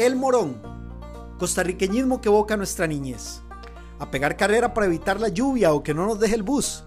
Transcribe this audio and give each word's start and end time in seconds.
El 0.00 0.16
Morón, 0.16 0.62
costarriqueñismo 1.38 2.22
que 2.22 2.30
evoca 2.30 2.56
nuestra 2.56 2.86
niñez. 2.86 3.42
A 3.98 4.10
pegar 4.10 4.34
carrera 4.34 4.72
para 4.72 4.86
evitar 4.86 5.20
la 5.20 5.28
lluvia 5.28 5.74
o 5.74 5.82
que 5.82 5.92
no 5.92 6.06
nos 6.06 6.18
deje 6.18 6.36
el 6.36 6.42
bus. 6.42 6.84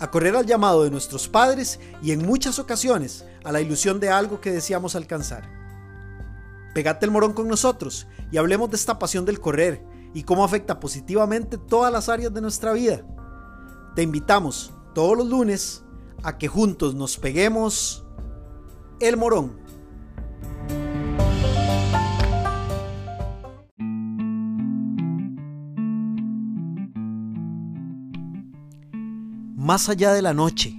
A 0.00 0.10
correr 0.10 0.34
al 0.34 0.46
llamado 0.46 0.82
de 0.82 0.90
nuestros 0.90 1.28
padres 1.28 1.78
y 2.02 2.12
en 2.12 2.24
muchas 2.24 2.58
ocasiones 2.58 3.26
a 3.44 3.52
la 3.52 3.60
ilusión 3.60 4.00
de 4.00 4.08
algo 4.08 4.40
que 4.40 4.52
deseamos 4.52 4.96
alcanzar. 4.96 5.46
Pegate 6.72 7.04
el 7.04 7.12
morón 7.12 7.34
con 7.34 7.46
nosotros 7.46 8.06
y 8.32 8.38
hablemos 8.38 8.70
de 8.70 8.76
esta 8.76 8.98
pasión 8.98 9.26
del 9.26 9.38
correr 9.38 9.84
y 10.14 10.22
cómo 10.22 10.42
afecta 10.42 10.80
positivamente 10.80 11.58
todas 11.58 11.92
las 11.92 12.08
áreas 12.08 12.32
de 12.32 12.40
nuestra 12.40 12.72
vida. 12.72 13.02
Te 13.94 14.02
invitamos 14.02 14.72
todos 14.94 15.18
los 15.18 15.26
lunes 15.26 15.84
a 16.22 16.38
que 16.38 16.48
juntos 16.48 16.94
nos 16.94 17.18
peguemos 17.18 18.06
el 19.00 19.18
morón. 19.18 19.65
Más 29.66 29.88
allá 29.88 30.12
de 30.12 30.22
la 30.22 30.32
noche, 30.32 30.78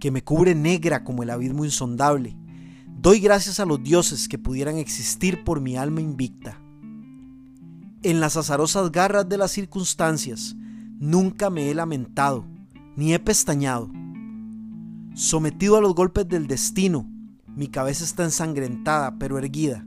que 0.00 0.10
me 0.10 0.24
cubre 0.24 0.54
negra 0.54 1.04
como 1.04 1.22
el 1.22 1.28
abismo 1.28 1.66
insondable, 1.66 2.38
doy 2.86 3.20
gracias 3.20 3.60
a 3.60 3.66
los 3.66 3.82
dioses 3.82 4.28
que 4.28 4.38
pudieran 4.38 4.78
existir 4.78 5.44
por 5.44 5.60
mi 5.60 5.76
alma 5.76 6.00
invicta. 6.00 6.58
En 8.02 8.18
las 8.18 8.38
azarosas 8.38 8.92
garras 8.92 9.28
de 9.28 9.36
las 9.36 9.50
circunstancias, 9.50 10.56
nunca 10.98 11.50
me 11.50 11.70
he 11.70 11.74
lamentado, 11.74 12.46
ni 12.96 13.12
he 13.12 13.18
pestañado. 13.18 13.90
Sometido 15.12 15.76
a 15.76 15.82
los 15.82 15.94
golpes 15.94 16.26
del 16.26 16.46
destino, 16.46 17.06
mi 17.46 17.68
cabeza 17.68 18.04
está 18.04 18.24
ensangrentada 18.24 19.18
pero 19.18 19.36
erguida. 19.36 19.84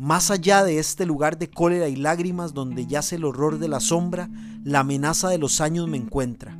Más 0.00 0.30
allá 0.30 0.64
de 0.64 0.78
este 0.78 1.04
lugar 1.04 1.36
de 1.36 1.50
cólera 1.50 1.86
y 1.90 1.94
lágrimas 1.94 2.54
donde 2.54 2.86
yace 2.86 3.16
el 3.16 3.24
horror 3.26 3.58
de 3.58 3.68
la 3.68 3.80
sombra, 3.80 4.30
la 4.64 4.80
amenaza 4.80 5.28
de 5.28 5.36
los 5.36 5.60
años 5.60 5.88
me 5.88 5.98
encuentra. 5.98 6.58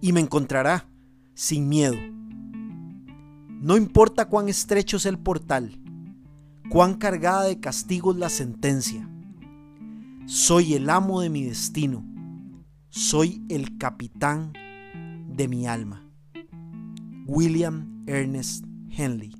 Y 0.00 0.14
me 0.14 0.20
encontrará, 0.20 0.88
sin 1.34 1.68
miedo. 1.68 1.98
No 3.60 3.76
importa 3.76 4.30
cuán 4.30 4.48
estrecho 4.48 4.96
es 4.96 5.04
el 5.04 5.18
portal, 5.18 5.78
cuán 6.70 6.94
cargada 6.94 7.44
de 7.44 7.60
castigos 7.60 8.16
la 8.16 8.30
sentencia. 8.30 9.06
Soy 10.24 10.72
el 10.72 10.88
amo 10.88 11.20
de 11.20 11.28
mi 11.28 11.44
destino. 11.44 12.06
Soy 12.88 13.44
el 13.50 13.76
capitán 13.76 14.54
de 15.36 15.46
mi 15.46 15.66
alma. 15.66 16.10
William 17.26 18.02
Ernest 18.06 18.64
Henley 18.88 19.34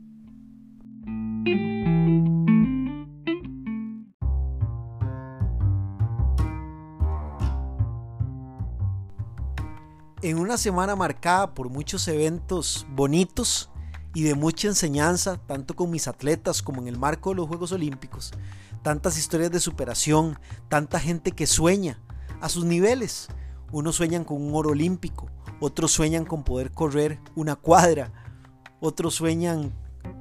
en 10.22 10.38
una 10.38 10.56
semana 10.56 10.96
marcada 10.96 11.54
por 11.54 11.68
muchos 11.68 12.08
eventos 12.08 12.86
bonitos 12.90 13.70
y 14.14 14.22
de 14.22 14.34
mucha 14.34 14.68
enseñanza, 14.68 15.36
tanto 15.36 15.76
con 15.76 15.90
mis 15.90 16.08
atletas 16.08 16.62
como 16.62 16.80
en 16.80 16.88
el 16.88 16.98
marco 16.98 17.30
de 17.30 17.36
los 17.36 17.46
Juegos 17.46 17.72
Olímpicos, 17.72 18.32
tantas 18.82 19.16
historias 19.16 19.52
de 19.52 19.60
superación, 19.60 20.38
tanta 20.68 20.98
gente 20.98 21.32
que 21.32 21.46
sueña 21.46 22.00
a 22.40 22.48
sus 22.48 22.64
niveles. 22.64 23.28
Unos 23.70 23.96
sueñan 23.96 24.24
con 24.24 24.42
un 24.42 24.54
oro 24.54 24.70
olímpico, 24.70 25.26
otros 25.60 25.92
sueñan 25.92 26.24
con 26.24 26.42
poder 26.42 26.72
correr 26.72 27.20
una 27.36 27.54
cuadra, 27.54 28.12
otros 28.80 29.14
sueñan 29.14 29.72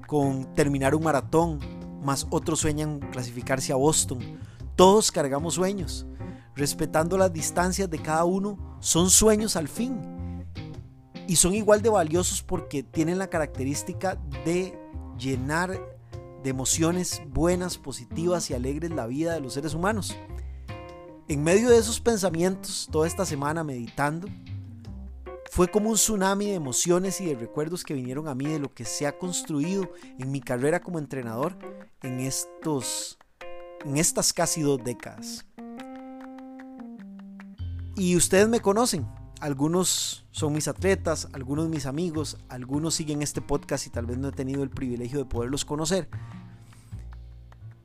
con 0.06 0.54
terminar 0.54 0.94
un 0.96 1.04
maratón, 1.04 1.60
más 2.04 2.28
otros 2.30 2.60
sueñan 2.60 3.00
clasificarse 3.00 3.72
a 3.72 3.78
Boston. 3.78 4.20
Todos 4.76 5.12
cargamos 5.12 5.56
sueños 5.56 6.06
respetando 6.58 7.18
las 7.18 7.32
distancias 7.32 7.90
de 7.90 8.00
cada 8.00 8.26
uno, 8.26 8.78
son 8.80 9.10
sueños 9.10 9.56
al 9.56 9.68
fin. 9.68 10.46
Y 11.28 11.36
son 11.36 11.54
igual 11.54 11.82
de 11.82 11.90
valiosos 11.90 12.42
porque 12.42 12.84
tienen 12.84 13.20
la 13.20 13.30
característica 13.30 14.18
de 14.44 14.78
llenar 15.20 15.80
de 16.44 16.50
emociones 16.50 17.22
buenas, 17.28 17.78
positivas 17.78 18.50
y 18.50 18.54
alegres 18.54 18.92
la 18.92 19.08
vida 19.08 19.34
de 19.34 19.42
los 19.42 19.54
seres 19.54 19.74
humanos. 19.74 20.16
En 21.28 21.44
medio 21.44 21.70
de 21.70 21.78
esos 21.78 22.00
pensamientos, 22.00 22.88
toda 22.92 23.06
esta 23.06 23.26
semana 23.26 23.64
meditando, 23.64 24.28
fue 25.52 25.68
como 25.68 25.90
un 25.90 25.96
tsunami 25.96 26.48
de 26.48 26.54
emociones 26.56 27.20
y 27.22 27.26
de 27.26 27.36
recuerdos 27.36 27.84
que 27.84 27.94
vinieron 27.94 28.28
a 28.28 28.36
mí 28.36 28.46
de 28.46 28.60
lo 28.60 28.74
que 28.74 28.86
se 28.86 29.08
ha 29.08 29.18
construido 29.18 29.92
en 30.18 30.32
mi 30.32 30.42
carrera 30.42 30.82
como 30.82 31.00
entrenador 31.00 31.58
en 32.02 32.20
estos 32.20 33.18
en 33.86 33.98
estas 33.98 34.34
casi 34.34 34.62
dos 34.62 34.84
décadas. 34.84 35.46
Y 37.98 38.16
ustedes 38.16 38.48
me 38.48 38.60
conocen. 38.60 39.08
Algunos 39.42 40.28
son 40.30 40.54
mis 40.54 40.68
atletas, 40.68 41.28
algunos 41.34 41.68
mis 41.68 41.88
amigos, 41.88 42.38
algunos 42.48 42.94
siguen 42.94 43.24
este 43.24 43.42
podcast 43.42 43.88
y 43.88 43.90
tal 43.90 44.06
vez 44.06 44.20
no 44.20 44.28
he 44.28 44.32
tenido 44.32 44.62
el 44.62 44.70
privilegio 44.70 45.18
de 45.18 45.26
poderlos 45.26 45.66
conocer. 45.66 46.08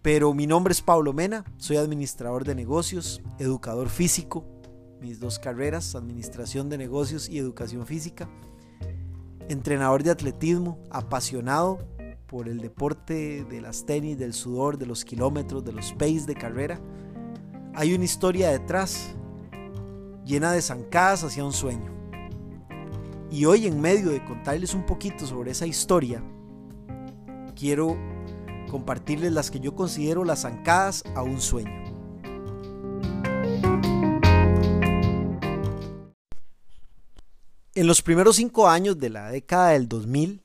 Pero 0.03 0.35
mi 0.35 0.47
nombre 0.47 0.73
es 0.73 0.83
Pablo 0.83 1.15
Mena, 1.15 1.45
soy 1.57 1.79
administrador 1.79 2.45
de 2.45 2.55
negocios, 2.55 3.23
educador 3.39 3.89
físico, 3.89 4.45
mis 5.01 5.19
dos 5.19 5.39
carreras, 5.39 5.95
administración 5.95 6.69
de 6.69 6.77
negocios 6.77 7.31
y 7.31 7.39
educación 7.39 7.87
física, 7.87 8.29
entrenador 9.49 10.03
de 10.03 10.11
atletismo, 10.11 10.79
apasionado 10.91 11.79
por 12.27 12.49
el 12.49 12.61
deporte 12.61 13.45
de 13.45 13.61
las 13.63 13.87
tenis, 13.87 14.19
del 14.19 14.35
sudor, 14.35 14.77
de 14.77 14.87
los 14.87 15.07
kilómetros, 15.07 15.65
de 15.65 15.73
los 15.73 15.93
pace 15.93 16.27
de 16.27 16.35
carrera. 16.35 16.81
Hay 17.75 17.95
una 17.95 18.05
historia 18.05 18.51
detrás 18.51 19.17
llena 20.25 20.53
de 20.53 20.63
zancadas 20.63 21.25
hacia 21.25 21.45
un 21.45 21.53
sueño. 21.53 21.93
Y 23.31 23.45
hoy 23.47 23.67
en 23.67 23.81
medio 23.81 24.11
de 24.11 24.25
contarles 24.25 24.75
un 24.75 24.85
poquito 24.85 25.27
sobre 25.27 25.53
esa 25.53 25.67
historia, 25.67 26.23
quiero 27.57 27.97
compartirles 28.71 29.33
las 29.33 29.51
que 29.51 29.61
yo 29.61 29.75
considero 29.75 30.25
las 30.25 30.43
zancadas 30.43 31.05
a 31.15 31.23
un 31.23 31.41
sueño. 31.41 31.83
En 37.75 37.87
los 37.87 38.03
primeros 38.03 38.37
cinco 38.37 38.69
años 38.69 38.99
de 38.99 39.09
la 39.09 39.31
década 39.31 39.71
del 39.71 39.89
2000, 39.89 40.43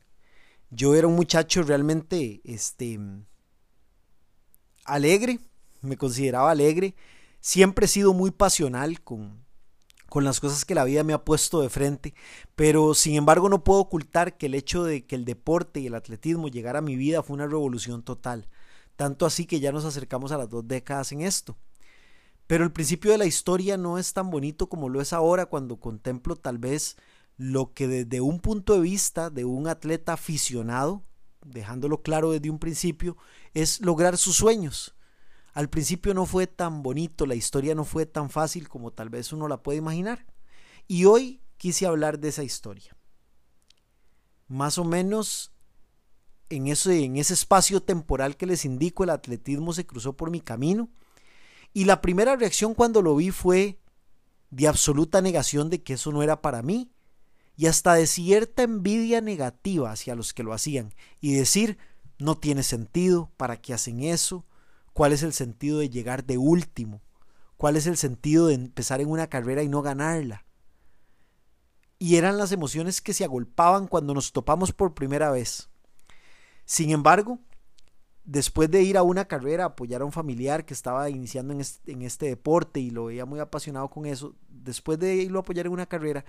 yo 0.69 0.95
era 0.95 1.07
un 1.07 1.15
muchacho 1.15 1.61
realmente 1.61 2.41
este, 2.45 2.99
alegre, 4.85 5.39
me 5.81 5.97
consideraba 5.97 6.51
alegre, 6.51 6.95
siempre 7.41 7.85
he 7.85 7.89
sido 7.89 8.13
muy 8.13 8.31
pasional 8.31 9.01
con, 9.01 9.45
con 10.09 10.23
las 10.23 10.39
cosas 10.39 10.65
que 10.65 10.75
la 10.75 10.83
vida 10.83 11.03
me 11.03 11.13
ha 11.13 11.23
puesto 11.23 11.61
de 11.61 11.69
frente, 11.69 12.13
pero 12.55 12.93
sin 12.93 13.15
embargo 13.15 13.49
no 13.49 13.63
puedo 13.63 13.81
ocultar 13.81 14.37
que 14.37 14.47
el 14.47 14.55
hecho 14.55 14.83
de 14.83 15.05
que 15.05 15.15
el 15.15 15.25
deporte 15.25 15.79
y 15.79 15.87
el 15.87 15.95
atletismo 15.95 16.47
llegara 16.47 16.79
a 16.79 16.83
mi 16.83 16.95
vida 16.95 17.23
fue 17.23 17.35
una 17.35 17.47
revolución 17.47 18.03
total, 18.03 18.47
tanto 18.95 19.25
así 19.25 19.45
que 19.45 19.59
ya 19.59 19.71
nos 19.71 19.85
acercamos 19.85 20.31
a 20.31 20.37
las 20.37 20.49
dos 20.49 20.67
décadas 20.67 21.11
en 21.11 21.21
esto. 21.21 21.57
Pero 22.47 22.63
el 22.63 22.71
principio 22.71 23.11
de 23.11 23.17
la 23.17 23.25
historia 23.25 23.75
no 23.75 23.97
es 23.97 24.13
tan 24.13 24.29
bonito 24.29 24.69
como 24.69 24.87
lo 24.87 25.01
es 25.01 25.11
ahora 25.11 25.47
cuando 25.47 25.77
contemplo 25.77 26.37
tal 26.37 26.57
vez 26.57 26.95
lo 27.35 27.73
que 27.73 27.87
desde 27.87 28.21
un 28.21 28.39
punto 28.39 28.73
de 28.73 28.79
vista 28.79 29.29
de 29.29 29.43
un 29.43 29.67
atleta 29.67 30.13
aficionado, 30.13 31.03
dejándolo 31.45 32.01
claro 32.01 32.31
desde 32.31 32.49
un 32.49 32.57
principio, 32.57 33.17
es 33.53 33.81
lograr 33.81 34.17
sus 34.17 34.37
sueños 34.37 34.96
al 35.57 35.71
principio 35.71 36.13
no 36.13 36.27
fue 36.27 36.45
tan 36.45 36.83
bonito, 36.83 37.25
la 37.25 37.33
historia 37.33 37.73
no 37.73 37.83
fue 37.83 38.05
tan 38.05 38.29
fácil 38.29 38.69
como 38.69 38.91
tal 38.91 39.09
vez 39.09 39.33
uno 39.33 39.47
la 39.47 39.63
puede 39.63 39.79
imaginar. 39.79 40.23
Y 40.87 41.05
hoy 41.05 41.41
quise 41.57 41.87
hablar 41.87 42.19
de 42.19 42.27
esa 42.27 42.43
historia. 42.43 42.95
Más 44.47 44.77
o 44.77 44.83
menos 44.83 45.51
en 46.49 46.67
ese, 46.67 47.03
en 47.03 47.17
ese 47.17 47.33
espacio 47.33 47.81
temporal 47.81 48.37
que 48.37 48.45
les 48.45 48.65
indico, 48.65 49.03
el 49.03 49.09
atletismo 49.09 49.73
se 49.73 49.87
cruzó 49.87 50.15
por 50.15 50.29
mi 50.29 50.41
camino. 50.41 50.91
Y 51.73 51.85
la 51.85 52.01
primera 52.01 52.35
reacción 52.35 52.75
cuando 52.75 53.01
lo 53.01 53.15
vi 53.15 53.31
fue 53.31 53.79
de 54.51 54.67
absoluta 54.67 55.23
negación 55.23 55.71
de 55.71 55.81
que 55.81 55.93
eso 55.93 56.11
no 56.11 56.21
era 56.21 56.39
para 56.39 56.61
mí 56.61 56.91
y 57.55 57.65
hasta 57.65 57.95
de 57.95 58.05
cierta 58.05 58.61
envidia 58.61 59.21
negativa 59.21 59.89
hacia 59.89 60.13
los 60.13 60.35
que 60.35 60.43
lo 60.43 60.53
hacían 60.53 60.93
y 61.19 61.33
decir, 61.33 61.79
no 62.19 62.37
tiene 62.37 62.61
sentido, 62.61 63.31
¿para 63.37 63.59
qué 63.59 63.73
hacen 63.73 64.01
eso? 64.01 64.45
¿Cuál 64.97 65.13
es 65.13 65.21
el 65.21 65.31
sentido 65.31 65.77
de 65.77 65.91
llegar 65.91 66.25
de 66.25 66.39
último? 66.39 67.03
¿Cuál 67.55 67.75
es 67.75 67.85
el 67.85 67.97
sentido 67.97 68.47
de 68.47 68.55
empezar 68.55 68.99
en 68.99 69.11
una 69.11 69.27
carrera 69.27 69.61
y 69.61 69.69
no 69.69 69.83
ganarla? 69.83 70.43
Y 71.99 72.15
eran 72.15 72.39
las 72.39 72.51
emociones 72.51 72.99
que 72.99 73.13
se 73.13 73.23
agolpaban 73.23 73.85
cuando 73.85 74.15
nos 74.15 74.31
topamos 74.31 74.73
por 74.73 74.95
primera 74.95 75.29
vez. 75.29 75.69
Sin 76.65 76.89
embargo, 76.89 77.37
después 78.23 78.71
de 78.71 78.81
ir 78.81 78.97
a 78.97 79.03
una 79.03 79.25
carrera, 79.25 79.65
apoyar 79.65 80.01
a 80.01 80.05
un 80.05 80.11
familiar 80.11 80.65
que 80.65 80.73
estaba 80.73 81.11
iniciando 81.11 81.53
en 81.53 81.61
este, 81.61 82.03
este, 82.03 82.25
deporte 82.25 82.79
y 82.79 82.89
lo 82.89 83.05
veía 83.05 83.27
muy 83.27 83.39
apasionado 83.39 83.91
con 83.91 84.07
eso, 84.07 84.33
después 84.49 84.97
de 84.97 85.13
irlo 85.13 85.37
a 85.37 85.41
apoyar 85.41 85.67
en 85.67 85.73
una 85.73 85.85
carrera 85.85 86.25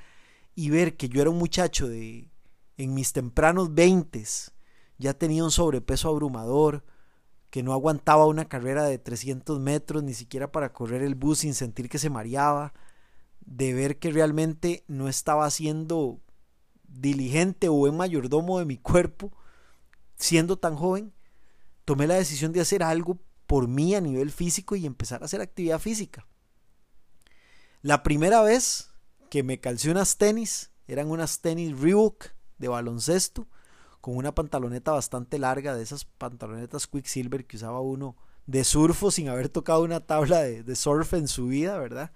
y 0.55 0.69
ver 0.69 0.95
que 0.99 1.09
yo 1.09 1.23
era 1.23 1.31
un 1.31 1.39
muchacho 1.39 1.89
de 1.89 2.31
en 2.77 2.93
mis 2.93 3.15
tempranos 3.15 3.73
veintes, 3.73 4.53
ya 4.99 5.15
tenía 5.15 5.43
un 5.43 5.53
sobrepeso 5.53 6.11
abrumador, 6.11 6.85
que 7.51 7.63
no 7.63 7.73
aguantaba 7.73 8.27
una 8.27 8.47
carrera 8.47 8.85
de 8.85 8.99
300 8.99 9.59
metros, 9.61 10.03
ni 10.03 10.15
siquiera 10.15 10.53
para 10.53 10.73
correr 10.73 11.03
el 11.03 11.15
bus 11.15 11.41
sin 11.41 11.55
sentir 11.55 11.89
que 11.89 11.99
se 11.99 12.11
mareaba, 12.11 12.75
de 13.41 13.73
ver 13.73 13.99
que 13.99 14.11
realmente 14.11 14.85
no 14.87 15.09
estaba 15.09 15.51
siendo 15.51 16.21
diligente 16.87 17.69
o 17.69 17.75
buen 17.75 17.97
mayordomo 17.97 18.59
de 18.59 18.67
mi 18.67 18.77
cuerpo, 18.77 19.33
siendo 20.17 20.59
tan 20.59 20.77
joven, 20.77 21.13
tomé 21.85 22.07
la 22.07 22.15
decisión 22.15 22.53
de 22.53 22.61
hacer 22.61 22.83
algo 22.83 23.19
por 23.47 23.69
mí 23.69 23.95
a 23.95 24.01
nivel 24.01 24.31
físico 24.31 24.77
y 24.77 24.85
empezar 24.85 25.23
a 25.23 25.25
hacer 25.25 25.41
actividad 25.41 25.79
física. 25.79 26.27
La 27.81 28.03
primera 28.03 28.43
vez 28.43 28.91
que 29.31 29.43
me 29.43 29.61
calcé 29.61 29.91
unas 29.91 30.19
tenis, 30.19 30.71
eran 30.87 31.11
unas 31.11 31.41
tenis 31.41 31.79
Reebok 31.79 32.27
de 32.59 32.69
baloncesto, 32.69 33.47
con 34.01 34.17
una 34.17 34.35
pantaloneta 34.35 34.93
bastante 34.93 35.39
larga, 35.39 35.75
de 35.75 35.83
esas 35.83 36.05
pantalonetas 36.05 36.87
Quicksilver 36.87 37.47
que 37.47 37.57
usaba 37.57 37.81
uno 37.81 38.17
de 38.47 38.65
surfo 38.65 39.11
sin 39.11 39.29
haber 39.29 39.49
tocado 39.49 39.83
una 39.83 40.01
tabla 40.01 40.41
de, 40.41 40.63
de 40.63 40.77
surf 40.77 41.15
en 41.15 41.29
su 41.29 41.49
vida, 41.49 41.79
¿verdad? 41.79 42.13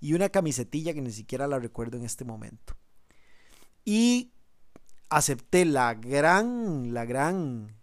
Y 0.00 0.14
una 0.14 0.28
camisetilla 0.28 0.94
que 0.94 1.02
ni 1.02 1.12
siquiera 1.12 1.46
la 1.46 1.58
recuerdo 1.58 1.96
en 1.96 2.04
este 2.04 2.24
momento. 2.24 2.74
Y 3.84 4.32
acepté 5.08 5.64
la 5.64 5.94
gran, 5.94 6.94
la 6.94 7.04
gran, 7.04 7.76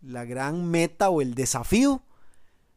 la 0.00 0.24
gran 0.24 0.70
meta 0.70 1.10
o 1.10 1.20
el 1.20 1.34
desafío 1.34 2.02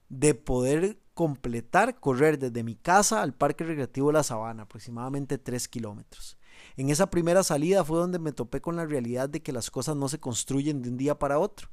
de 0.10 0.34
poder 0.34 1.00
completar, 1.14 2.00
correr 2.00 2.38
desde 2.38 2.64
mi 2.64 2.76
casa 2.76 3.22
al 3.22 3.34
Parque 3.34 3.64
Recreativo 3.64 4.12
La 4.12 4.24
Sabana, 4.24 4.64
aproximadamente 4.64 5.38
3 5.38 5.68
kilómetros. 5.68 6.38
En 6.78 6.90
esa 6.90 7.10
primera 7.10 7.44
salida 7.44 7.84
fue 7.84 7.98
donde 7.98 8.20
me 8.20 8.32
topé 8.32 8.62
con 8.62 8.76
la 8.76 8.86
realidad 8.86 9.30
de 9.30 9.42
que 9.42 9.52
las 9.52 9.72
cosas 9.72 9.96
no 9.96 10.10
se 10.10 10.20
construyen 10.20 10.82
de 10.82 10.90
un 10.90 10.98
día 10.98 11.18
para 11.18 11.40
otro. 11.40 11.70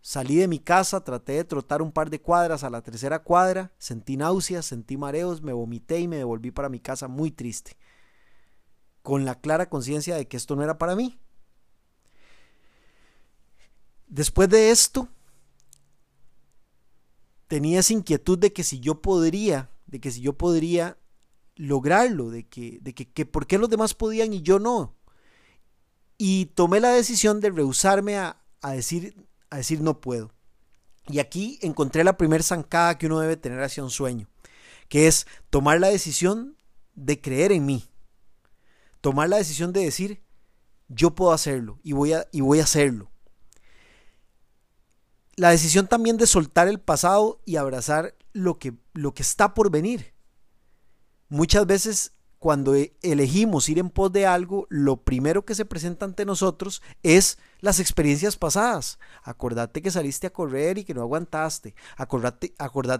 Salí 0.00 0.36
de 0.36 0.48
mi 0.48 0.58
casa, 0.58 1.02
traté 1.02 1.32
de 1.32 1.44
trotar 1.44 1.80
un 1.80 1.90
par 1.90 2.10
de 2.10 2.20
cuadras 2.20 2.62
a 2.62 2.68
la 2.68 2.82
tercera 2.82 3.20
cuadra, 3.20 3.72
sentí 3.78 4.18
náuseas, 4.18 4.66
sentí 4.66 4.98
mareos, 4.98 5.40
me 5.40 5.54
vomité 5.54 5.98
y 5.98 6.08
me 6.08 6.16
devolví 6.16 6.50
para 6.50 6.68
mi 6.68 6.78
casa 6.78 7.08
muy 7.08 7.30
triste, 7.30 7.78
con 9.02 9.24
la 9.24 9.40
clara 9.40 9.70
conciencia 9.70 10.16
de 10.16 10.28
que 10.28 10.36
esto 10.36 10.56
no 10.56 10.62
era 10.62 10.76
para 10.76 10.94
mí. 10.94 11.18
Después 14.08 14.50
de 14.50 14.70
esto, 14.70 15.08
tenía 17.48 17.80
esa 17.80 17.94
inquietud 17.94 18.38
de 18.38 18.52
que 18.52 18.62
si 18.62 18.80
yo 18.80 19.00
podría, 19.00 19.70
de 19.86 20.00
que 20.00 20.10
si 20.10 20.20
yo 20.20 20.34
podría 20.34 20.98
lograrlo, 21.56 22.30
de 22.30 22.46
que, 22.46 22.78
de 22.80 22.94
que, 22.94 23.26
por 23.26 23.46
qué 23.46 23.58
los 23.58 23.70
demás 23.70 23.94
podían 23.94 24.32
y 24.32 24.42
yo 24.42 24.58
no. 24.58 24.94
Y 26.18 26.46
tomé 26.46 26.80
la 26.80 26.90
decisión 26.90 27.40
de 27.40 27.50
rehusarme 27.50 28.16
a, 28.18 28.40
a, 28.60 28.72
decir, 28.72 29.26
a 29.50 29.58
decir 29.58 29.80
no 29.80 30.00
puedo. 30.00 30.32
Y 31.08 31.18
aquí 31.18 31.58
encontré 31.62 32.02
la 32.04 32.16
primera 32.16 32.42
zancada 32.42 32.98
que 32.98 33.06
uno 33.06 33.20
debe 33.20 33.36
tener 33.36 33.62
hacia 33.62 33.84
un 33.84 33.90
sueño, 33.90 34.28
que 34.88 35.06
es 35.06 35.26
tomar 35.50 35.80
la 35.80 35.88
decisión 35.88 36.56
de 36.94 37.20
creer 37.20 37.52
en 37.52 37.66
mí. 37.66 37.84
Tomar 39.00 39.28
la 39.28 39.36
decisión 39.36 39.72
de 39.72 39.84
decir, 39.84 40.22
yo 40.88 41.14
puedo 41.14 41.32
hacerlo 41.32 41.78
y 41.82 41.92
voy 41.92 42.12
a, 42.12 42.26
y 42.32 42.40
voy 42.40 42.60
a 42.60 42.64
hacerlo. 42.64 43.10
La 45.36 45.50
decisión 45.50 45.88
también 45.88 46.16
de 46.16 46.26
soltar 46.26 46.68
el 46.68 46.80
pasado 46.80 47.40
y 47.44 47.56
abrazar 47.56 48.14
lo 48.32 48.58
que, 48.58 48.74
lo 48.92 49.12
que 49.14 49.22
está 49.22 49.52
por 49.52 49.70
venir. 49.70 50.13
Muchas 51.28 51.66
veces 51.66 52.14
cuando 52.44 52.74
e, 52.74 52.92
elegimos 53.00 53.70
ir 53.70 53.78
en 53.78 53.88
pos 53.88 54.12
de 54.12 54.26
algo, 54.26 54.66
lo 54.68 54.98
primero 54.98 55.46
que 55.46 55.54
se 55.54 55.64
presenta 55.64 56.04
ante 56.04 56.26
nosotros 56.26 56.82
es 57.02 57.38
las 57.60 57.80
experiencias 57.80 58.36
pasadas. 58.36 58.98
Acordate 59.22 59.80
que 59.80 59.90
saliste 59.90 60.26
a 60.26 60.32
correr 60.34 60.76
y 60.76 60.84
que 60.84 60.92
no 60.92 61.00
aguantaste. 61.00 61.74
Acordate, 61.96 62.52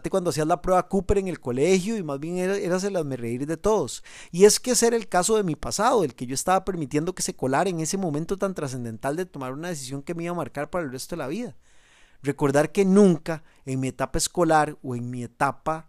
cuando 0.08 0.30
hacías 0.30 0.46
la 0.46 0.62
prueba 0.62 0.88
Cooper 0.88 1.18
en 1.18 1.28
el 1.28 1.40
colegio 1.40 1.98
y 1.98 2.02
más 2.02 2.18
bien 2.20 2.38
eras 2.38 2.84
el 2.84 2.94
reír 3.18 3.46
de 3.46 3.58
todos. 3.58 4.02
Y 4.32 4.46
es 4.46 4.58
que 4.58 4.70
ese 4.70 4.86
era 4.86 4.96
el 4.96 5.08
caso 5.08 5.36
de 5.36 5.42
mi 5.42 5.56
pasado, 5.56 6.04
el 6.04 6.14
que 6.14 6.26
yo 6.26 6.32
estaba 6.32 6.64
permitiendo 6.64 7.14
que 7.14 7.22
se 7.22 7.36
colara 7.36 7.68
en 7.68 7.80
ese 7.80 7.98
momento 7.98 8.38
tan 8.38 8.54
trascendental 8.54 9.14
de 9.14 9.26
tomar 9.26 9.52
una 9.52 9.68
decisión 9.68 10.02
que 10.02 10.14
me 10.14 10.24
iba 10.24 10.32
a 10.32 10.36
marcar 10.36 10.70
para 10.70 10.86
el 10.86 10.90
resto 10.90 11.16
de 11.16 11.18
la 11.18 11.28
vida. 11.28 11.54
Recordar 12.22 12.72
que 12.72 12.86
nunca 12.86 13.44
en 13.66 13.78
mi 13.78 13.88
etapa 13.88 14.16
escolar 14.16 14.78
o 14.82 14.96
en 14.96 15.10
mi 15.10 15.22
etapa 15.22 15.86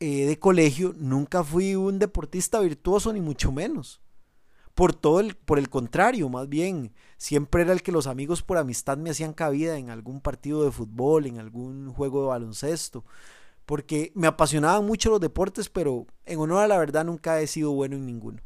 eh, 0.00 0.26
de 0.26 0.38
colegio 0.38 0.94
nunca 0.96 1.42
fui 1.42 1.74
un 1.74 1.98
deportista 1.98 2.60
virtuoso 2.60 3.12
ni 3.12 3.20
mucho 3.20 3.50
menos. 3.50 4.00
Por 4.74 4.94
todo 4.94 5.18
el, 5.18 5.34
por 5.34 5.58
el 5.58 5.68
contrario, 5.68 6.28
más 6.28 6.48
bien, 6.48 6.92
siempre 7.16 7.62
era 7.62 7.72
el 7.72 7.82
que 7.82 7.90
los 7.90 8.06
amigos 8.06 8.42
por 8.44 8.58
amistad 8.58 8.96
me 8.96 9.10
hacían 9.10 9.32
cabida 9.32 9.76
en 9.76 9.90
algún 9.90 10.20
partido 10.20 10.62
de 10.64 10.70
fútbol, 10.70 11.26
en 11.26 11.40
algún 11.40 11.92
juego 11.92 12.22
de 12.22 12.28
baloncesto, 12.28 13.04
porque 13.66 14.12
me 14.14 14.28
apasionaban 14.28 14.86
mucho 14.86 15.10
los 15.10 15.20
deportes, 15.20 15.68
pero 15.68 16.06
en 16.26 16.38
honor 16.38 16.62
a 16.62 16.68
la 16.68 16.78
verdad 16.78 17.04
nunca 17.04 17.40
he 17.40 17.48
sido 17.48 17.72
bueno 17.72 17.96
en 17.96 18.06
ninguno. 18.06 18.40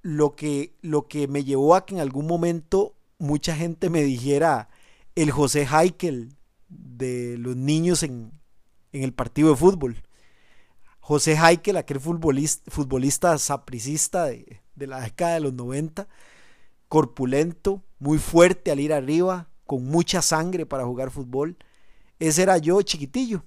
Lo 0.00 0.34
que, 0.34 0.74
lo 0.80 1.08
que 1.08 1.28
me 1.28 1.44
llevó 1.44 1.74
a 1.74 1.84
que 1.84 1.94
en 1.94 2.00
algún 2.00 2.26
momento 2.26 2.96
mucha 3.18 3.54
gente 3.54 3.90
me 3.90 4.02
dijera 4.02 4.70
el 5.14 5.30
José 5.30 5.68
Heikel 5.70 6.34
de 6.68 7.36
los 7.36 7.54
niños 7.54 8.02
en, 8.02 8.37
en 8.92 9.02
el 9.02 9.12
partido 9.12 9.50
de 9.50 9.56
fútbol. 9.56 10.02
José 11.00 11.38
Heikel, 11.42 11.78
aquel 11.78 12.00
futbolista, 12.00 12.70
futbolista 12.70 13.38
sapricista 13.38 14.26
de, 14.26 14.60
la 14.76 15.00
década 15.00 15.34
de 15.34 15.40
los 15.40 15.54
90, 15.54 16.06
corpulento, 16.88 17.82
muy 17.98 18.18
fuerte 18.18 18.70
al 18.70 18.80
ir 18.80 18.92
arriba, 18.92 19.48
con 19.64 19.86
mucha 19.86 20.20
sangre 20.20 20.66
para 20.66 20.84
jugar 20.84 21.10
fútbol. 21.10 21.56
Ese 22.18 22.42
era 22.42 22.58
yo 22.58 22.82
chiquitillo, 22.82 23.42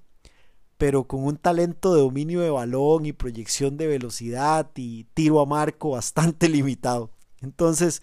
pero 0.78 1.04
con 1.04 1.24
un 1.24 1.38
talento 1.38 1.94
de 1.94 2.02
dominio 2.02 2.42
de 2.42 2.50
balón 2.50 3.06
y 3.06 3.14
proyección 3.14 3.78
de 3.78 3.88
velocidad 3.88 4.72
y 4.76 5.04
tiro 5.14 5.40
a 5.40 5.46
marco 5.46 5.92
bastante 5.92 6.50
limitado. 6.50 7.12
Entonces, 7.42 8.02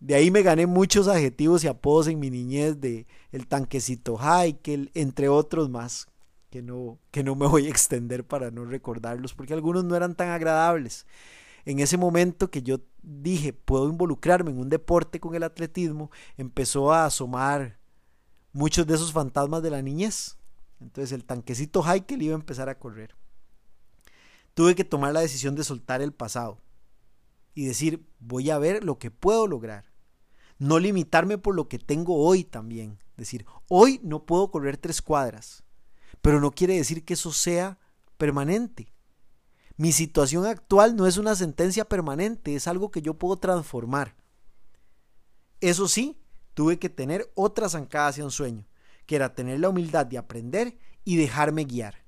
de 0.00 0.16
ahí 0.16 0.32
me 0.32 0.42
gané 0.42 0.66
muchos 0.66 1.06
adjetivos 1.06 1.62
y 1.62 1.68
apodos 1.68 2.08
en 2.08 2.18
mi 2.18 2.30
niñez 2.30 2.80
de 2.80 3.06
el 3.30 3.46
tanquecito 3.46 4.18
Heikel, 4.20 4.90
entre 4.94 5.28
otros 5.28 5.70
más 5.70 6.08
que 6.50 6.62
no, 6.62 6.98
que 7.10 7.22
no 7.22 7.34
me 7.34 7.46
voy 7.46 7.66
a 7.66 7.70
extender 7.70 8.26
para 8.26 8.50
no 8.50 8.64
recordarlos, 8.64 9.34
porque 9.34 9.54
algunos 9.54 9.84
no 9.84 9.96
eran 9.96 10.14
tan 10.14 10.30
agradables. 10.30 11.06
En 11.64 11.80
ese 11.80 11.98
momento 11.98 12.50
que 12.50 12.62
yo 12.62 12.80
dije, 13.02 13.52
puedo 13.52 13.88
involucrarme 13.88 14.50
en 14.50 14.58
un 14.58 14.68
deporte 14.68 15.20
con 15.20 15.34
el 15.34 15.42
atletismo, 15.42 16.10
empezó 16.36 16.92
a 16.92 17.04
asomar 17.04 17.78
muchos 18.52 18.86
de 18.86 18.94
esos 18.94 19.12
fantasmas 19.12 19.62
de 19.62 19.70
la 19.70 19.82
niñez. 19.82 20.38
Entonces 20.80 21.12
el 21.12 21.24
tanquecito 21.24 21.84
Heikel 21.84 22.22
iba 22.22 22.34
a 22.34 22.38
empezar 22.38 22.68
a 22.68 22.78
correr. 22.78 23.14
Tuve 24.54 24.74
que 24.74 24.84
tomar 24.84 25.12
la 25.12 25.20
decisión 25.20 25.54
de 25.54 25.64
soltar 25.64 26.00
el 26.00 26.12
pasado 26.12 26.58
y 27.54 27.66
decir, 27.66 28.06
voy 28.18 28.50
a 28.50 28.58
ver 28.58 28.84
lo 28.84 28.98
que 28.98 29.10
puedo 29.10 29.46
lograr. 29.46 29.84
No 30.58 30.78
limitarme 30.78 31.38
por 31.38 31.54
lo 31.54 31.68
que 31.68 31.78
tengo 31.78 32.16
hoy 32.16 32.44
también. 32.44 32.98
Decir, 33.16 33.44
hoy 33.68 34.00
no 34.02 34.24
puedo 34.24 34.50
correr 34.50 34.76
tres 34.76 35.02
cuadras 35.02 35.64
pero 36.22 36.40
no 36.40 36.50
quiere 36.52 36.76
decir 36.76 37.04
que 37.04 37.14
eso 37.14 37.32
sea 37.32 37.78
permanente. 38.16 38.92
Mi 39.76 39.92
situación 39.92 40.44
actual 40.44 40.96
no 40.96 41.06
es 41.06 41.18
una 41.18 41.36
sentencia 41.36 41.84
permanente, 41.84 42.54
es 42.54 42.66
algo 42.66 42.90
que 42.90 43.02
yo 43.02 43.14
puedo 43.14 43.36
transformar. 43.36 44.16
Eso 45.60 45.88
sí, 45.88 46.20
tuve 46.54 46.78
que 46.78 46.88
tener 46.88 47.30
otra 47.34 47.68
zancada 47.68 48.08
hacia 48.08 48.24
un 48.24 48.32
sueño, 48.32 48.66
que 49.06 49.16
era 49.16 49.34
tener 49.34 49.60
la 49.60 49.68
humildad 49.68 50.06
de 50.06 50.18
aprender 50.18 50.78
y 51.04 51.16
dejarme 51.16 51.64
guiar. 51.64 52.04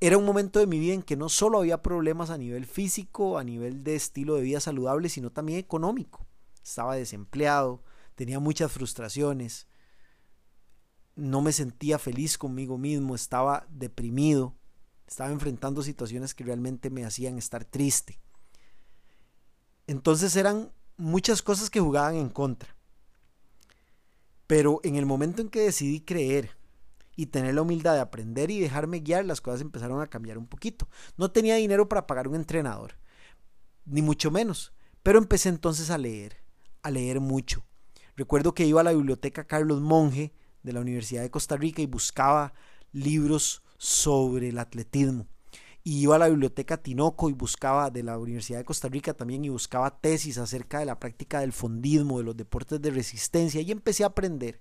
Era 0.00 0.18
un 0.18 0.24
momento 0.24 0.58
de 0.58 0.66
mi 0.66 0.80
vida 0.80 0.94
en 0.94 1.02
que 1.02 1.16
no 1.16 1.28
solo 1.28 1.58
había 1.58 1.80
problemas 1.80 2.30
a 2.30 2.38
nivel 2.38 2.66
físico, 2.66 3.38
a 3.38 3.44
nivel 3.44 3.84
de 3.84 3.94
estilo 3.94 4.34
de 4.34 4.42
vida 4.42 4.58
saludable, 4.58 5.08
sino 5.08 5.30
también 5.30 5.60
económico. 5.60 6.26
Estaba 6.60 6.96
desempleado, 6.96 7.84
tenía 8.16 8.40
muchas 8.40 8.72
frustraciones, 8.72 9.68
no 11.14 11.42
me 11.42 11.52
sentía 11.52 11.98
feliz 11.98 12.38
conmigo 12.38 12.78
mismo, 12.78 13.14
estaba 13.14 13.66
deprimido, 13.70 14.54
estaba 15.06 15.30
enfrentando 15.30 15.82
situaciones 15.82 16.34
que 16.34 16.44
realmente 16.44 16.90
me 16.90 17.04
hacían 17.04 17.38
estar 17.38 17.64
triste. 17.64 18.18
Entonces 19.86 20.36
eran 20.36 20.72
muchas 20.96 21.42
cosas 21.42 21.68
que 21.68 21.80
jugaban 21.80 22.16
en 22.16 22.30
contra. 22.30 22.76
Pero 24.46 24.80
en 24.84 24.96
el 24.96 25.06
momento 25.06 25.42
en 25.42 25.48
que 25.48 25.60
decidí 25.60 26.00
creer 26.00 26.50
y 27.16 27.26
tener 27.26 27.54
la 27.54 27.62
humildad 27.62 27.94
de 27.94 28.00
aprender 28.00 28.50
y 28.50 28.60
dejarme 28.60 29.00
guiar, 29.00 29.24
las 29.24 29.40
cosas 29.40 29.60
empezaron 29.60 30.00
a 30.00 30.08
cambiar 30.08 30.38
un 30.38 30.46
poquito. 30.46 30.88
No 31.16 31.30
tenía 31.30 31.56
dinero 31.56 31.88
para 31.88 32.06
pagar 32.06 32.28
un 32.28 32.34
entrenador, 32.34 32.94
ni 33.84 34.02
mucho 34.02 34.30
menos, 34.30 34.72
pero 35.02 35.18
empecé 35.18 35.48
entonces 35.48 35.90
a 35.90 35.98
leer, 35.98 36.36
a 36.82 36.90
leer 36.90 37.20
mucho. 37.20 37.64
Recuerdo 38.16 38.54
que 38.54 38.66
iba 38.66 38.80
a 38.80 38.84
la 38.84 38.92
biblioteca 38.92 39.46
Carlos 39.46 39.80
Monge 39.80 40.32
de 40.62 40.72
la 40.72 40.80
Universidad 40.80 41.22
de 41.22 41.30
Costa 41.30 41.56
Rica 41.56 41.82
y 41.82 41.86
buscaba 41.86 42.52
libros 42.92 43.62
sobre 43.78 44.50
el 44.50 44.58
atletismo. 44.58 45.26
Y 45.84 46.02
iba 46.02 46.14
a 46.14 46.18
la 46.18 46.28
biblioteca 46.28 46.76
Tinoco 46.76 47.28
y 47.28 47.32
buscaba 47.32 47.90
de 47.90 48.04
la 48.04 48.16
Universidad 48.18 48.58
de 48.58 48.64
Costa 48.64 48.88
Rica 48.88 49.14
también 49.14 49.44
y 49.44 49.48
buscaba 49.48 50.00
tesis 50.00 50.38
acerca 50.38 50.78
de 50.78 50.86
la 50.86 51.00
práctica 51.00 51.40
del 51.40 51.52
fondismo, 51.52 52.18
de 52.18 52.24
los 52.24 52.36
deportes 52.36 52.80
de 52.80 52.90
resistencia 52.90 53.60
y 53.60 53.72
empecé 53.72 54.04
a 54.04 54.08
aprender. 54.08 54.60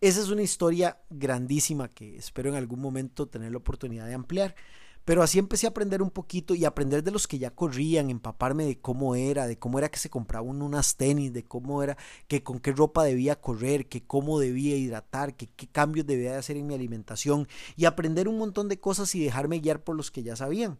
Esa 0.00 0.20
es 0.20 0.30
una 0.30 0.42
historia 0.42 0.98
grandísima 1.10 1.88
que 1.88 2.16
espero 2.16 2.50
en 2.50 2.56
algún 2.56 2.80
momento 2.80 3.28
tener 3.28 3.52
la 3.52 3.58
oportunidad 3.58 4.08
de 4.08 4.14
ampliar. 4.14 4.56
Pero 5.04 5.22
así 5.22 5.38
empecé 5.38 5.66
a 5.66 5.70
aprender 5.70 6.00
un 6.00 6.10
poquito 6.10 6.54
y 6.54 6.64
aprender 6.64 7.02
de 7.02 7.10
los 7.10 7.26
que 7.26 7.38
ya 7.38 7.50
corrían, 7.50 8.08
empaparme 8.08 8.64
de 8.64 8.80
cómo 8.80 9.16
era, 9.16 9.46
de 9.46 9.58
cómo 9.58 9.78
era 9.78 9.90
que 9.90 9.98
se 9.98 10.10
compraba 10.10 10.46
unas 10.46 10.96
tenis, 10.96 11.32
de 11.32 11.44
cómo 11.44 11.82
era, 11.82 11.96
que 12.28 12.42
con 12.42 12.60
qué 12.60 12.72
ropa 12.72 13.02
debía 13.02 13.40
correr, 13.40 13.88
que 13.88 14.04
cómo 14.04 14.38
debía 14.38 14.76
hidratar, 14.76 15.34
que 15.34 15.48
qué 15.48 15.66
cambios 15.66 16.06
debía 16.06 16.38
hacer 16.38 16.56
en 16.56 16.68
mi 16.68 16.74
alimentación 16.74 17.48
y 17.76 17.86
aprender 17.86 18.28
un 18.28 18.38
montón 18.38 18.68
de 18.68 18.78
cosas 18.78 19.14
y 19.14 19.24
dejarme 19.24 19.58
guiar 19.58 19.82
por 19.82 19.96
los 19.96 20.10
que 20.10 20.22
ya 20.22 20.36
sabían. 20.36 20.78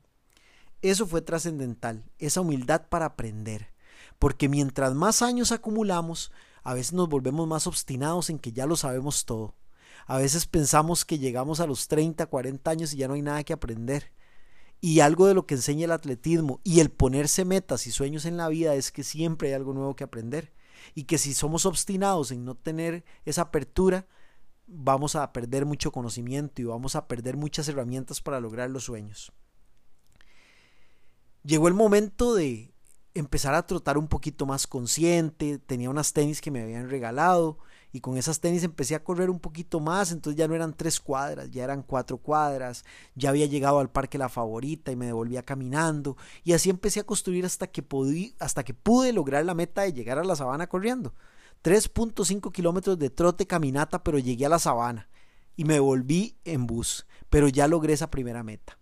Eso 0.82 1.06
fue 1.06 1.22
trascendental, 1.22 2.04
esa 2.18 2.40
humildad 2.40 2.86
para 2.88 3.06
aprender. 3.06 3.72
Porque 4.18 4.48
mientras 4.48 4.94
más 4.94 5.22
años 5.22 5.50
acumulamos, 5.50 6.30
a 6.62 6.74
veces 6.74 6.92
nos 6.92 7.08
volvemos 7.08 7.48
más 7.48 7.66
obstinados 7.66 8.30
en 8.30 8.38
que 8.38 8.52
ya 8.52 8.66
lo 8.66 8.76
sabemos 8.76 9.24
todo. 9.24 9.54
A 10.06 10.18
veces 10.18 10.46
pensamos 10.46 11.04
que 11.04 11.18
llegamos 11.18 11.60
a 11.60 11.66
los 11.66 11.88
30, 11.88 12.26
40 12.26 12.70
años 12.70 12.92
y 12.92 12.98
ya 12.98 13.08
no 13.08 13.14
hay 13.14 13.22
nada 13.22 13.44
que 13.44 13.52
aprender. 13.52 14.12
Y 14.80 15.00
algo 15.00 15.26
de 15.26 15.34
lo 15.34 15.46
que 15.46 15.54
enseña 15.54 15.84
el 15.84 15.92
atletismo 15.92 16.60
y 16.64 16.80
el 16.80 16.90
ponerse 16.90 17.44
metas 17.44 17.86
y 17.86 17.92
sueños 17.92 18.24
en 18.24 18.36
la 18.36 18.48
vida 18.48 18.74
es 18.74 18.90
que 18.90 19.04
siempre 19.04 19.48
hay 19.48 19.54
algo 19.54 19.74
nuevo 19.74 19.94
que 19.94 20.04
aprender. 20.04 20.52
Y 20.94 21.04
que 21.04 21.18
si 21.18 21.34
somos 21.34 21.66
obstinados 21.66 22.32
en 22.32 22.44
no 22.44 22.56
tener 22.56 23.04
esa 23.24 23.42
apertura, 23.42 24.06
vamos 24.66 25.14
a 25.14 25.32
perder 25.32 25.66
mucho 25.66 25.92
conocimiento 25.92 26.60
y 26.60 26.64
vamos 26.64 26.96
a 26.96 27.06
perder 27.06 27.36
muchas 27.36 27.68
herramientas 27.68 28.20
para 28.20 28.40
lograr 28.40 28.70
los 28.70 28.84
sueños 28.84 29.32
llegó 31.44 31.68
el 31.68 31.74
momento 31.74 32.34
de 32.34 32.72
empezar 33.14 33.54
a 33.54 33.66
trotar 33.66 33.98
un 33.98 34.08
poquito 34.08 34.46
más 34.46 34.66
consciente, 34.66 35.58
tenía 35.58 35.90
unas 35.90 36.12
tenis 36.12 36.40
que 36.40 36.50
me 36.50 36.62
habían 36.62 36.88
regalado 36.88 37.58
y 37.92 38.00
con 38.00 38.16
esas 38.16 38.40
tenis 38.40 38.64
empecé 38.64 38.94
a 38.94 39.04
correr 39.04 39.30
un 39.30 39.38
poquito 39.38 39.78
más, 39.80 40.10
entonces 40.12 40.38
ya 40.38 40.48
no 40.48 40.54
eran 40.54 40.74
tres 40.74 40.98
cuadras, 40.98 41.50
ya 41.50 41.64
eran 41.64 41.82
cuatro 41.82 42.18
cuadras, 42.18 42.84
ya 43.14 43.28
había 43.28 43.46
llegado 43.46 43.78
al 43.78 43.90
parque 43.90 44.18
La 44.18 44.28
Favorita 44.28 44.90
y 44.90 44.96
me 44.96 45.06
devolvía 45.06 45.42
caminando 45.42 46.16
y 46.42 46.54
así 46.54 46.70
empecé 46.70 47.00
a 47.00 47.04
construir 47.04 47.44
hasta 47.44 47.66
que, 47.66 47.84
hasta 48.38 48.64
que 48.64 48.74
pude 48.74 49.12
lograr 49.12 49.44
la 49.44 49.54
meta 49.54 49.82
de 49.82 49.92
llegar 49.92 50.18
a 50.18 50.24
la 50.24 50.36
sabana 50.36 50.66
corriendo. 50.66 51.14
3.5 51.62 52.50
kilómetros 52.50 52.98
de 52.98 53.10
trote 53.10 53.46
caminata, 53.46 54.02
pero 54.02 54.18
llegué 54.18 54.46
a 54.46 54.48
la 54.48 54.58
sabana 54.58 55.08
y 55.54 55.64
me 55.64 55.78
volví 55.78 56.36
en 56.44 56.66
bus, 56.66 57.06
pero 57.30 57.46
ya 57.48 57.68
logré 57.68 57.92
esa 57.92 58.10
primera 58.10 58.42
meta 58.42 58.78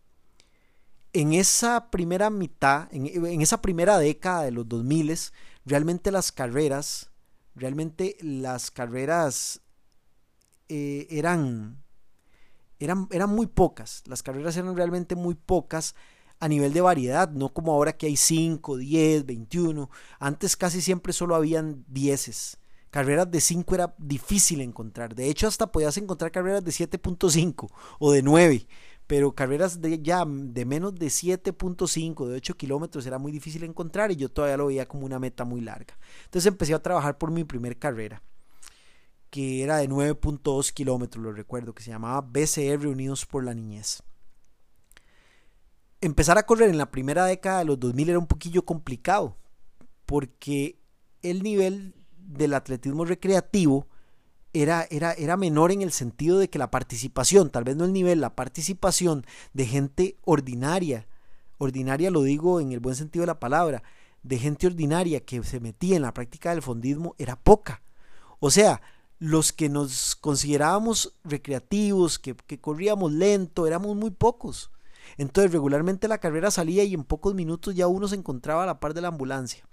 en 1.13 1.33
esa 1.33 1.91
primera 1.91 2.31
mitad, 2.31 2.89
en, 2.93 3.41
esa 3.41 3.61
primera 3.61 3.99
década 3.99 4.43
de 4.43 4.53
los 4.53 4.69
2000, 4.69 5.19
realmente 5.65 6.11
las 6.11 6.33
carreras, 6.33 7.10
realmente 7.55 8.17
las 8.21 8.71
carreras 8.71 9.61
eh, 10.69 11.07
eran, 11.11 11.83
eran, 12.79 13.09
eran 13.11 13.31
muy 13.31 13.47
pocas. 13.47 14.03
Las 14.07 14.23
carreras 14.23 14.57
eran 14.57 14.77
realmente 14.77 15.17
muy 15.17 15.35
pocas 15.35 15.95
a 16.39 16.49
nivel 16.49 16.73
de 16.73 16.81
variedad, 16.81 17.31
no 17.31 17.51
como 17.51 17.73
ahora 17.73 17.97
que 17.97 18.07
hay 18.07 18.17
5, 18.17 18.79
10, 18.79 19.27
21. 19.27 19.91
Antes 20.19 20.57
casi 20.57 20.81
siempre 20.81 21.13
solo 21.13 21.35
habían 21.35 21.85
10. 21.89 22.57
Carreras 22.91 23.31
de 23.31 23.41
5 23.41 23.75
era 23.75 23.95
difícil 23.99 24.61
encontrar. 24.63 25.15
De 25.15 25.29
hecho, 25.29 25.47
hasta 25.47 25.71
podías 25.71 25.97
encontrar 25.97 26.33
carreras 26.33 26.65
de 26.65 26.73
7.5 26.73 27.71
o 27.99 28.11
de 28.11 28.23
9 28.23 28.67
pero 29.11 29.33
carreras 29.33 29.81
de 29.81 30.01
ya 30.01 30.25
de 30.25 30.65
menos 30.65 30.95
de 30.95 31.07
7.5, 31.07 32.29
de 32.29 32.37
8 32.37 32.57
kilómetros 32.57 33.05
era 33.07 33.19
muy 33.19 33.33
difícil 33.33 33.65
encontrar 33.65 34.13
y 34.13 34.15
yo 34.15 34.29
todavía 34.29 34.57
lo 34.57 34.67
veía 34.67 34.87
como 34.87 35.05
una 35.05 35.19
meta 35.19 35.45
muy 35.45 35.61
larga. 35.61 35.99
Entonces 36.27 36.47
empecé 36.47 36.75
a 36.75 36.79
trabajar 36.81 37.19
por 37.19 37.33
mi 37.33 37.43
primer 37.43 37.77
carrera, 37.77 38.23
que 39.29 39.65
era 39.65 39.79
de 39.79 39.89
9.2 39.89 40.73
kilómetros, 40.73 41.25
lo 41.25 41.33
recuerdo, 41.33 41.75
que 41.75 41.83
se 41.83 41.91
llamaba 41.91 42.21
BCR 42.21 42.87
Unidos 42.87 43.27
por 43.27 43.43
la 43.43 43.53
Niñez. 43.53 44.05
Empezar 46.01 46.39
a 46.39 46.47
correr 46.47 46.71
en 46.71 46.79
la 46.79 46.93
primera 46.93 47.25
década 47.25 47.59
de 47.59 47.65
los 47.65 47.81
2000 47.81 48.11
era 48.11 48.19
un 48.21 48.29
poquillo 48.29 48.65
complicado, 48.65 49.37
porque 50.07 50.79
el 51.23 51.43
nivel 51.43 51.97
del 52.17 52.55
atletismo 52.55 53.05
recreativo 53.05 53.89
era, 54.53 54.87
era, 54.91 55.13
era 55.13 55.37
menor 55.37 55.73
en 55.73 55.83
el 55.83 55.93
sentido 55.93 56.39
de 56.39 56.51
que 56.51 56.59
la 56.59 56.71
participación, 56.71 57.51
tal 57.51 57.65
vez 57.65 57.77
no 57.77 57.85
el 57.85 57.93
nivel, 57.93 58.21
la 58.21 58.35
participación 58.35 59.25
de 59.53 59.67
gente 59.67 60.17
ordinaria, 60.25 61.07
ordinaria 61.59 62.11
lo 62.11 62.23
digo 62.23 62.61
en 62.61 62.73
el 62.73 62.81
buen 62.81 62.97
sentido 62.97 63.23
de 63.23 63.29
la 63.29 63.41
palabra, 63.41 63.83
de 64.23 64.39
gente 64.39 64.67
ordinaria 64.67 65.21
que 65.21 65.43
se 65.45 65.61
metía 65.61 65.97
en 65.97 66.03
la 66.03 66.15
práctica 66.15 66.51
del 66.51 66.63
fondismo 66.63 67.15
era 67.19 67.37
poca. 67.37 67.83
O 68.39 68.51
sea, 68.51 68.83
los 69.19 69.53
que 69.53 69.69
nos 69.69 70.17
considerábamos 70.17 71.15
recreativos, 71.25 72.19
que, 72.19 72.35
que 72.35 72.59
corríamos 72.61 73.13
lento, 73.13 73.67
éramos 73.67 73.97
muy 73.97 74.11
pocos. 74.11 74.71
Entonces 75.17 75.53
regularmente 75.53 76.09
la 76.09 76.19
carrera 76.19 76.51
salía 76.51 76.85
y 76.85 76.95
en 76.95 77.05
pocos 77.05 77.35
minutos 77.35 77.75
ya 77.75 77.87
uno 77.87 78.09
se 78.09 78.17
encontraba 78.17 78.65
a 78.65 78.67
la 78.67 78.81
par 78.81 78.95
de 78.95 79.01
la 79.01 79.09
ambulancia 79.09 79.70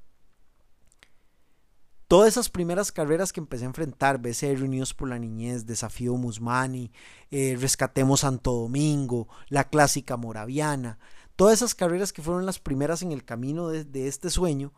todas 2.08 2.30
esas 2.30 2.50
primeras 2.50 2.92
carreras 2.92 3.34
que 3.34 3.40
empecé 3.40 3.66
a 3.66 3.68
enfrentar, 3.68 4.20
BC 4.20 4.56
Reunidos 4.56 4.94
por 4.94 5.10
la 5.10 5.20
Niñez, 5.20 5.66
Desafío 5.66 6.16
Musmani, 6.16 6.92
eh, 7.32 7.58
Rescatemos 7.60 8.22
Santo 8.22 8.54
Domingo, 8.54 9.28
la 9.50 9.66
clásica 9.66 10.16
moraviana, 10.16 11.00
todas 11.36 11.56
esas 11.56 11.76
carreras 11.76 12.14
que 12.14 12.22
fueron 12.22 12.46
las 12.46 12.60
primeras 12.60 13.02
en 13.02 13.12
el 13.12 13.26
camino 13.26 13.68
de, 13.68 14.08
este 14.08 14.30
sueño, 14.30 14.74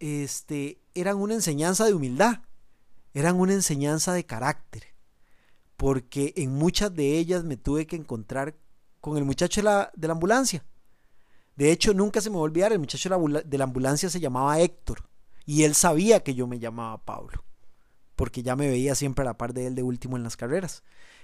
este, 0.00 0.80
eran 0.94 1.16
una 1.16 1.34
enseñanza 1.34 1.84
de 1.84 1.94
humildad, 1.94 2.40
eran 3.12 3.38
una 3.38 3.52
enseñanza 3.52 4.14
de 4.14 4.24
carácter, 4.24 4.84
porque 5.76 6.32
en 6.36 6.54
muchas 6.54 6.94
de 6.94 7.18
ellas 7.18 7.44
me 7.44 7.56
tuve 7.56 7.86
que 7.86 7.96
encontrar 7.96 8.56
con 9.00 9.18
el 9.18 9.24
muchacho 9.24 9.60
de 9.60 9.64
la, 9.64 9.92
de 9.94 10.08
la 10.08 10.14
ambulancia. 10.14 10.64
De 11.56 11.72
hecho, 11.72 11.92
nunca 11.92 12.20
se 12.20 12.30
me 12.30 12.36
va 12.36 12.42
a 12.42 12.44
olvidar, 12.44 12.72
el 12.72 12.78
muchacho 12.78 13.10
de 13.44 13.58
la 13.58 13.64
ambulancia 13.64 14.08
se 14.08 14.20
llamaba 14.20 14.60
Héctor 14.60 15.08
y 15.48 15.64
él 15.64 15.74
sabía 15.74 16.22
que 16.22 16.34
yo 16.34 16.46
me 16.46 16.58
llamaba 16.58 17.06
Pablo, 17.06 17.42
porque 18.16 18.42
ya 18.42 18.54
me 18.54 18.68
veía 18.68 18.94
siempre 18.94 19.22
a 19.22 19.24
la 19.24 19.38
par 19.38 19.54
de 19.54 19.66
él 19.66 19.74
de 19.74 19.82
último 19.82 20.18
en 20.18 20.22
las 20.22 20.36
carreras. 20.36 20.82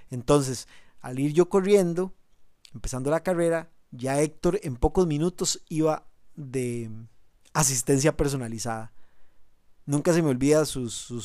Entonces, 0.09 0.67
al 0.99 1.19
ir 1.19 1.31
yo 1.31 1.47
corriendo, 1.47 2.11
empezando 2.73 3.11
la 3.11 3.21
carrera, 3.21 3.69
ya 3.91 4.19
Héctor 4.19 4.59
en 4.63 4.77
pocos 4.77 5.05
minutos 5.05 5.63
iba 5.69 6.07
de 6.33 6.89
asistencia 7.53 8.17
personalizada. 8.17 8.93
Nunca 9.85 10.11
se 10.11 10.23
me 10.23 10.29
olvida 10.29 10.65
su, 10.65 10.89
su, 10.89 11.21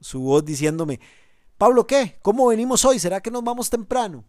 su, 0.00 0.20
voz 0.20 0.42
diciéndome, 0.42 1.00
Pablo, 1.58 1.86
¿qué? 1.86 2.18
¿Cómo 2.22 2.46
venimos 2.46 2.82
hoy? 2.86 2.98
¿Será 2.98 3.20
que 3.20 3.30
nos 3.30 3.44
vamos 3.44 3.68
temprano? 3.68 4.24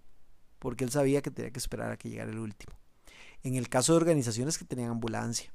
Porque 0.60 0.84
él 0.84 0.92
sabía 0.92 1.22
que 1.22 1.32
tenía 1.32 1.52
que 1.52 1.60
esperar 1.60 1.90
a 1.90 1.96
que 1.96 2.10
llegara 2.10 2.32
el 2.32 2.40
último. 2.40 2.74
En 3.44 3.56
el 3.56 3.70
caso 3.70 3.94
de 3.94 3.98
organizaciones 4.00 4.58
que 4.58 4.66
tenían 4.66 4.92
ambulancia 4.92 5.54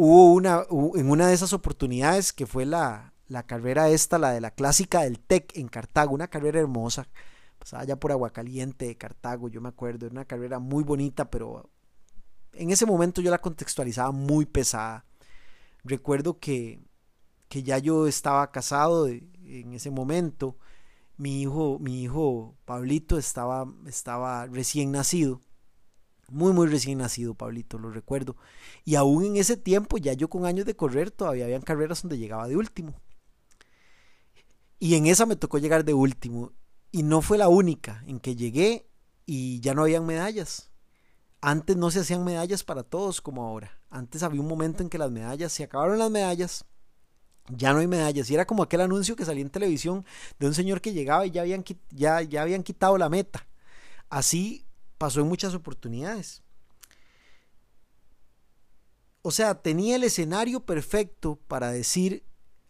hubo 0.00 0.32
una, 0.32 0.64
en 0.94 1.10
una 1.10 1.26
de 1.26 1.34
esas 1.34 1.52
oportunidades 1.52 2.32
que 2.32 2.46
fue 2.46 2.64
la, 2.64 3.12
carrera 3.46 3.88
esta, 3.88 4.16
la 4.16 4.30
de 4.30 4.40
la 4.40 4.52
clásica 4.52 5.02
del 5.02 5.18
TEC 5.18 5.56
en 5.56 5.66
Cartago, 5.66 6.14
una 6.14 6.28
carrera 6.28 6.60
hermosa, 6.60 7.08
pasaba 7.58 7.82
allá 7.82 7.96
por 7.96 8.12
Aguacaliente 8.12 8.86
de 8.86 8.96
Cartago, 8.96 9.48
yo 9.48 9.60
me 9.60 9.70
acuerdo, 9.70 10.06
era 10.06 10.12
una 10.12 10.24
carrera 10.24 10.60
muy 10.60 10.84
bonita, 10.84 11.28
pero 11.28 11.68
en 12.52 12.70
ese 12.70 12.86
momento 12.86 13.20
yo 13.20 13.32
la 13.32 13.40
contextualizaba 13.40 14.12
muy 14.12 14.46
pesada. 14.46 15.04
Recuerdo 15.82 16.38
que, 16.38 16.80
que 17.48 17.64
ya 17.64 17.78
yo 17.78 18.06
estaba 18.06 18.52
casado 18.52 19.08
en 19.08 19.72
ese 19.74 19.90
momento, 19.90 20.56
mi 21.16 21.42
hijo, 21.42 21.80
mi 21.80 22.04
hijo 22.04 22.54
Pablito 22.66 23.18
estaba, 23.18 23.66
estaba 23.84 24.46
recién 24.46 24.92
nacido 24.92 25.40
muy, 26.28 26.52
muy 26.52 26.66
recién 26.68 26.98
nacido, 26.98 27.34
Pablito, 27.34 27.78
lo 27.78 27.90
recuerdo. 27.90 28.36
Y 28.84 28.96
aún 28.96 29.24
en 29.24 29.36
ese 29.36 29.56
tiempo, 29.56 29.96
ya 29.96 30.12
yo 30.12 30.28
con 30.28 30.44
años 30.44 30.66
de 30.66 30.76
correr, 30.76 31.10
todavía 31.10 31.46
habían 31.46 31.62
carreras 31.62 32.02
donde 32.02 32.18
llegaba 32.18 32.48
de 32.48 32.56
último. 32.56 32.94
Y 34.78 34.94
en 34.94 35.06
esa 35.06 35.26
me 35.26 35.36
tocó 35.36 35.58
llegar 35.58 35.84
de 35.84 35.94
último. 35.94 36.52
Y 36.92 37.02
no 37.02 37.22
fue 37.22 37.38
la 37.38 37.48
única 37.48 38.02
en 38.06 38.20
que 38.20 38.36
llegué 38.36 38.88
y 39.26 39.60
ya 39.60 39.74
no 39.74 39.82
habían 39.82 40.06
medallas. 40.06 40.70
Antes 41.40 41.76
no 41.76 41.90
se 41.90 42.00
hacían 42.00 42.24
medallas 42.24 42.62
para 42.62 42.82
todos 42.82 43.20
como 43.20 43.44
ahora. 43.44 43.80
Antes 43.90 44.22
había 44.22 44.40
un 44.40 44.48
momento 44.48 44.82
en 44.82 44.90
que 44.90 44.98
las 44.98 45.10
medallas, 45.10 45.52
se 45.52 45.64
acabaron 45.64 45.98
las 45.98 46.10
medallas, 46.10 46.64
ya 47.48 47.72
no 47.72 47.78
hay 47.78 47.86
medallas. 47.86 48.30
Y 48.30 48.34
era 48.34 48.46
como 48.46 48.62
aquel 48.62 48.82
anuncio 48.82 49.16
que 49.16 49.24
salía 49.24 49.42
en 49.42 49.50
televisión 49.50 50.04
de 50.38 50.46
un 50.46 50.54
señor 50.54 50.80
que 50.80 50.92
llegaba 50.92 51.26
y 51.26 51.30
ya 51.30 51.42
habían, 51.42 51.64
ya, 51.90 52.20
ya 52.22 52.42
habían 52.42 52.62
quitado 52.62 52.98
la 52.98 53.08
meta. 53.08 53.46
Así 54.10 54.67
pasó 54.98 55.20
en 55.20 55.28
muchas 55.28 55.54
oportunidades. 55.54 56.42
O 59.22 59.30
sea, 59.30 59.62
tenía 59.62 59.96
el 59.96 60.04
escenario 60.04 60.60
perfecto 60.60 61.38
para 61.48 61.70
decir, 61.70 62.24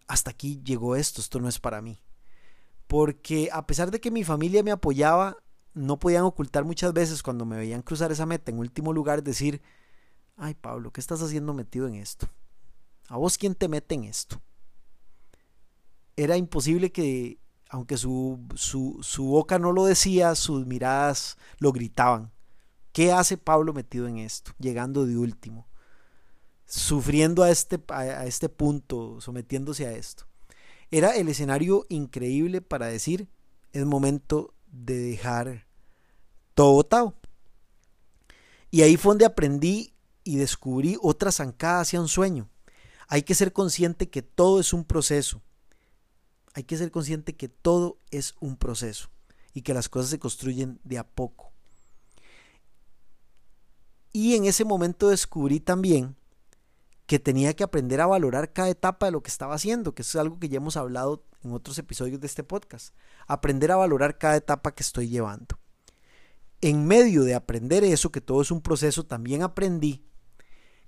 hasta 0.06 0.30
aquí 0.30 0.60
llegó 0.64 0.96
esto, 0.96 1.20
esto 1.20 1.40
no 1.40 1.48
es 1.48 1.58
para 1.58 1.82
mí. 1.82 2.00
Porque 2.86 3.50
a 3.52 3.66
pesar 3.66 3.90
de 3.90 4.00
que 4.00 4.10
mi 4.10 4.24
familia 4.24 4.62
me 4.62 4.70
apoyaba, 4.70 5.36
no 5.74 5.98
podían 5.98 6.24
ocultar 6.24 6.64
muchas 6.64 6.92
veces 6.92 7.22
cuando 7.22 7.44
me 7.44 7.56
veían 7.56 7.82
cruzar 7.82 8.12
esa 8.12 8.26
meta 8.26 8.50
en 8.50 8.58
último 8.58 8.92
lugar 8.92 9.22
decir, 9.22 9.60
ay 10.36 10.54
Pablo, 10.54 10.92
¿qué 10.92 11.00
estás 11.00 11.20
haciendo 11.22 11.52
metido 11.54 11.86
en 11.86 11.96
esto? 11.96 12.28
¿A 13.08 13.16
vos 13.16 13.38
quién 13.38 13.54
te 13.54 13.68
mete 13.68 13.94
en 13.94 14.04
esto? 14.04 14.40
era 16.18 16.36
imposible 16.36 16.90
que, 16.90 17.38
aunque 17.68 17.96
su, 17.96 18.40
su, 18.54 18.98
su 19.02 19.24
boca 19.24 19.58
no 19.58 19.72
lo 19.72 19.84
decía, 19.84 20.34
sus 20.34 20.66
miradas 20.66 21.36
lo 21.58 21.72
gritaban. 21.72 22.32
¿Qué 22.92 23.12
hace 23.12 23.36
Pablo 23.36 23.72
metido 23.72 24.08
en 24.08 24.18
esto, 24.18 24.52
llegando 24.58 25.06
de 25.06 25.16
último? 25.16 25.68
Sufriendo 26.66 27.42
a 27.42 27.50
este, 27.50 27.80
a 27.88 28.26
este 28.26 28.48
punto, 28.48 29.20
sometiéndose 29.20 29.86
a 29.86 29.92
esto. 29.92 30.26
Era 30.90 31.14
el 31.16 31.28
escenario 31.28 31.84
increíble 31.88 32.60
para 32.60 32.86
decir, 32.86 33.28
es 33.72 33.84
momento 33.84 34.54
de 34.66 34.98
dejar 34.98 35.66
todo 36.54 36.72
botado. 36.72 37.14
Y 38.70 38.82
ahí 38.82 38.96
fue 38.96 39.10
donde 39.10 39.26
aprendí 39.26 39.94
y 40.24 40.36
descubrí 40.36 40.96
otra 41.00 41.32
zancada 41.32 41.80
hacia 41.80 42.00
un 42.00 42.08
sueño. 42.08 42.48
Hay 43.06 43.22
que 43.22 43.34
ser 43.34 43.52
consciente 43.52 44.10
que 44.10 44.22
todo 44.22 44.60
es 44.60 44.72
un 44.72 44.84
proceso. 44.84 45.42
Hay 46.58 46.64
que 46.64 46.76
ser 46.76 46.90
consciente 46.90 47.36
que 47.36 47.48
todo 47.48 48.00
es 48.10 48.34
un 48.40 48.56
proceso 48.56 49.10
y 49.54 49.62
que 49.62 49.74
las 49.74 49.88
cosas 49.88 50.10
se 50.10 50.18
construyen 50.18 50.80
de 50.82 50.98
a 50.98 51.06
poco. 51.06 51.52
Y 54.12 54.34
en 54.34 54.44
ese 54.44 54.64
momento 54.64 55.08
descubrí 55.08 55.60
también 55.60 56.16
que 57.06 57.20
tenía 57.20 57.54
que 57.54 57.62
aprender 57.62 58.00
a 58.00 58.08
valorar 58.08 58.52
cada 58.52 58.70
etapa 58.70 59.06
de 59.06 59.12
lo 59.12 59.22
que 59.22 59.30
estaba 59.30 59.54
haciendo, 59.54 59.94
que 59.94 60.02
eso 60.02 60.18
es 60.18 60.20
algo 60.20 60.40
que 60.40 60.48
ya 60.48 60.56
hemos 60.56 60.76
hablado 60.76 61.22
en 61.44 61.52
otros 61.52 61.78
episodios 61.78 62.18
de 62.18 62.26
este 62.26 62.42
podcast. 62.42 62.92
Aprender 63.28 63.70
a 63.70 63.76
valorar 63.76 64.18
cada 64.18 64.34
etapa 64.34 64.74
que 64.74 64.82
estoy 64.82 65.08
llevando. 65.08 65.60
En 66.60 66.88
medio 66.88 67.22
de 67.22 67.36
aprender 67.36 67.84
eso, 67.84 68.10
que 68.10 68.20
todo 68.20 68.42
es 68.42 68.50
un 68.50 68.62
proceso, 68.62 69.06
también 69.06 69.44
aprendí 69.44 70.04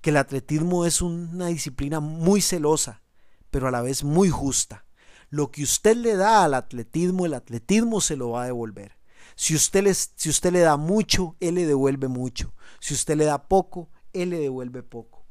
que 0.01 0.11
el 0.11 0.17
atletismo 0.17 0.85
es 0.85 1.01
una 1.01 1.47
disciplina 1.47 2.01
muy 2.01 2.41
celosa, 2.41 3.05
pero 3.53 3.69
a 3.69 3.71
la 3.71 3.83
vez 3.83 4.03
muy 4.03 4.31
justa. 4.31 4.85
Lo 5.31 5.51
que 5.51 5.63
usted 5.63 5.97
le 5.97 6.17
da 6.17 6.45
al 6.45 6.55
atletismo, 6.55 7.25
el 7.25 7.35
atletismo 7.35 8.01
se 8.01 8.17
lo 8.17 8.31
va 8.31 8.43
a 8.43 8.47
devolver. 8.47 8.99
Si 9.37 9.55
usted, 9.55 9.85
le, 9.85 9.95
si 9.95 10.29
usted 10.29 10.53
le 10.53 10.61
da 10.61 10.77
mucho, 10.77 11.37
él 11.41 11.55
le 11.55 11.67
devuelve 11.67 12.09
mucho. 12.09 12.53
Si 12.81 12.95
usted 12.95 13.17
le 13.17 13.25
da 13.25 13.49
poco, 13.49 13.89
él 14.13 14.31
le 14.31 14.39
devuelve 14.39 14.83
poco. 14.83 15.25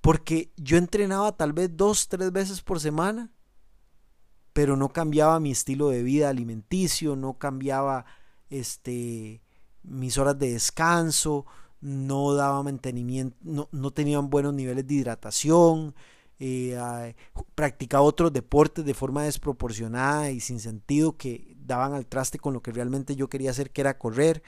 Porque 0.00 0.52
yo 0.56 0.76
entrenaba 0.76 1.36
tal 1.36 1.52
vez 1.52 1.76
dos, 1.76 2.08
tres 2.08 2.32
veces 2.32 2.60
por 2.60 2.80
semana, 2.80 3.32
pero 4.52 4.76
no 4.76 4.90
cambiaba 4.90 5.40
mi 5.40 5.52
estilo 5.52 5.88
de 5.88 6.02
vida 6.02 6.28
alimenticio, 6.28 7.16
no 7.16 7.38
cambiaba 7.38 8.04
este, 8.50 9.42
mis 9.82 10.18
horas 10.18 10.38
de 10.38 10.52
descanso, 10.52 11.46
no 11.80 12.34
daba 12.34 12.62
mantenimiento, 12.62 13.36
no, 13.42 13.68
no 13.72 13.90
tenían 13.90 14.28
buenos 14.28 14.54
niveles 14.54 14.86
de 14.86 14.94
hidratación, 14.94 15.94
eh, 16.42 17.14
practicaba 17.54 18.02
otros 18.02 18.32
deportes 18.32 18.84
de 18.84 18.94
forma 18.94 19.24
desproporcionada 19.24 20.30
y 20.30 20.40
sin 20.40 20.58
sentido 20.58 21.16
que 21.18 21.54
daban 21.58 21.92
al 21.92 22.06
traste 22.06 22.38
con 22.38 22.54
lo 22.54 22.62
que 22.62 22.72
realmente 22.72 23.14
yo 23.14 23.28
quería 23.28 23.50
hacer, 23.50 23.70
que 23.70 23.82
era 23.82 23.98
correr. 23.98 24.42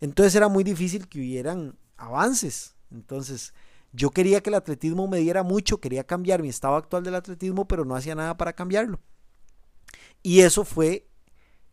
Entonces 0.00 0.34
era 0.34 0.48
muy 0.48 0.64
difícil 0.64 1.08
que 1.08 1.20
hubieran 1.20 1.78
avances. 1.96 2.74
Entonces 2.90 3.54
yo 3.92 4.10
quería 4.10 4.42
que 4.42 4.50
el 4.50 4.54
atletismo 4.56 5.06
me 5.06 5.18
diera 5.18 5.44
mucho, 5.44 5.80
quería 5.80 6.04
cambiar 6.04 6.42
mi 6.42 6.48
estado 6.48 6.74
actual 6.74 7.04
del 7.04 7.14
atletismo, 7.14 7.68
pero 7.68 7.84
no 7.84 7.94
hacía 7.94 8.16
nada 8.16 8.36
para 8.36 8.52
cambiarlo. 8.52 8.98
Y 10.24 10.40
eso 10.40 10.64
fue 10.64 11.08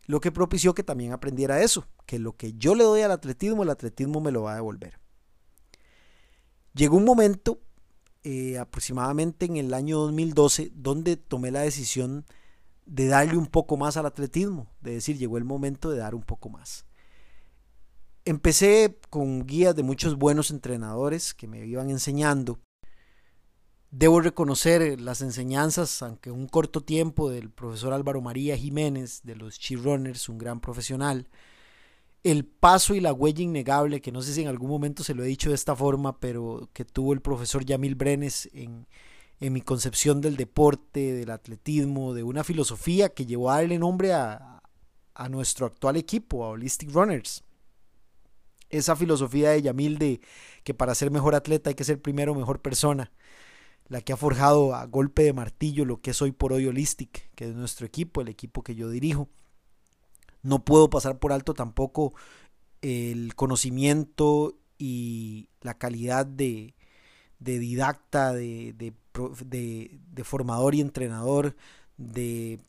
lo 0.06 0.20
que 0.20 0.30
propició 0.30 0.72
que 0.72 0.84
también 0.84 1.12
aprendiera 1.12 1.60
eso, 1.62 1.84
que 2.06 2.20
lo 2.20 2.36
que 2.36 2.52
yo 2.54 2.76
le 2.76 2.84
doy 2.84 3.02
al 3.02 3.10
atletismo, 3.10 3.64
el 3.64 3.70
atletismo 3.70 4.20
me 4.20 4.30
lo 4.30 4.42
va 4.42 4.52
a 4.52 4.56
devolver. 4.56 5.00
Llegó 6.74 6.96
un 6.96 7.04
momento 7.04 7.60
eh, 8.24 8.58
aproximadamente 8.58 9.46
en 9.46 9.56
el 9.56 9.74
año 9.74 9.98
2012, 9.98 10.72
donde 10.74 11.16
tomé 11.16 11.50
la 11.50 11.60
decisión 11.60 12.24
de 12.86 13.06
darle 13.06 13.36
un 13.36 13.46
poco 13.46 13.76
más 13.76 13.96
al 13.96 14.06
atletismo, 14.06 14.72
de 14.80 14.94
decir, 14.94 15.18
llegó 15.18 15.38
el 15.38 15.44
momento 15.44 15.90
de 15.90 15.98
dar 15.98 16.14
un 16.14 16.22
poco 16.22 16.48
más. 16.48 16.86
Empecé 18.24 18.98
con 19.10 19.46
guías 19.46 19.76
de 19.76 19.82
muchos 19.82 20.16
buenos 20.16 20.50
entrenadores 20.50 21.34
que 21.34 21.46
me 21.46 21.64
iban 21.66 21.90
enseñando. 21.90 22.60
Debo 23.90 24.20
reconocer 24.20 25.00
las 25.00 25.22
enseñanzas, 25.22 26.02
aunque 26.02 26.30
un 26.30 26.46
corto 26.46 26.82
tiempo, 26.82 27.30
del 27.30 27.50
profesor 27.50 27.92
Álvaro 27.92 28.20
María 28.20 28.56
Jiménez, 28.56 29.20
de 29.22 29.36
los 29.36 29.58
Chi 29.58 29.76
Runners, 29.76 30.28
un 30.28 30.38
gran 30.38 30.60
profesional, 30.60 31.28
el 32.24 32.44
paso 32.44 32.94
y 32.94 33.00
la 33.00 33.12
huella 33.12 33.42
innegable, 33.42 34.00
que 34.00 34.12
no 34.12 34.22
sé 34.22 34.34
si 34.34 34.42
en 34.42 34.48
algún 34.48 34.70
momento 34.70 35.04
se 35.04 35.14
lo 35.14 35.22
he 35.22 35.28
dicho 35.28 35.50
de 35.50 35.54
esta 35.54 35.76
forma, 35.76 36.18
pero 36.18 36.68
que 36.72 36.84
tuvo 36.84 37.12
el 37.12 37.20
profesor 37.20 37.64
Yamil 37.64 37.94
Brenes 37.94 38.48
en, 38.52 38.86
mi 39.40 39.60
concepción 39.60 40.20
del 40.20 40.36
deporte, 40.36 41.12
del 41.12 41.30
atletismo, 41.30 42.12
de 42.12 42.24
una 42.24 42.42
filosofía 42.42 43.10
que 43.10 43.24
llevó 43.24 43.50
a 43.50 43.56
darle 43.56 43.78
nombre 43.78 44.12
a, 44.12 44.62
a 45.14 45.28
nuestro 45.28 45.66
actual 45.66 45.96
equipo, 45.96 46.44
a 46.44 46.50
Holistic 46.50 46.90
Runners. 46.92 47.44
Esa 48.68 48.96
filosofía 48.96 49.50
de 49.50 49.62
Yamil 49.62 49.98
de 49.98 50.20
que 50.64 50.74
para 50.74 50.94
ser 50.94 51.12
mejor 51.12 51.36
atleta 51.36 51.70
hay 51.70 51.74
que 51.74 51.84
ser 51.84 52.02
primero 52.02 52.34
mejor 52.34 52.60
persona, 52.60 53.12
la 53.86 54.00
que 54.00 54.12
ha 54.12 54.16
forjado 54.16 54.74
a 54.74 54.84
golpe 54.86 55.22
de 55.22 55.32
martillo 55.32 55.84
lo 55.84 56.00
que 56.00 56.10
es 56.10 56.20
hoy 56.20 56.32
por 56.32 56.52
hoy 56.52 56.66
Holistic, 56.66 57.30
que 57.36 57.46
es 57.46 57.54
nuestro 57.54 57.86
equipo, 57.86 58.20
el 58.20 58.28
equipo 58.28 58.62
que 58.62 58.74
yo 58.74 58.90
dirijo. 58.90 59.28
No 60.42 60.64
puedo 60.64 60.90
pasar 60.90 61.18
por 61.18 61.32
alto 61.32 61.54
tampoco 61.54 62.14
el 62.82 63.34
conocimiento 63.34 64.56
y 64.78 65.48
la 65.60 65.74
calidad 65.74 66.26
de, 66.26 66.74
didacta, 67.38 68.32
de, 68.32 68.72
de, 68.72 70.24
formador 70.24 70.74
y 70.74 70.80
entrenador, 70.80 71.56
de, 71.96 72.60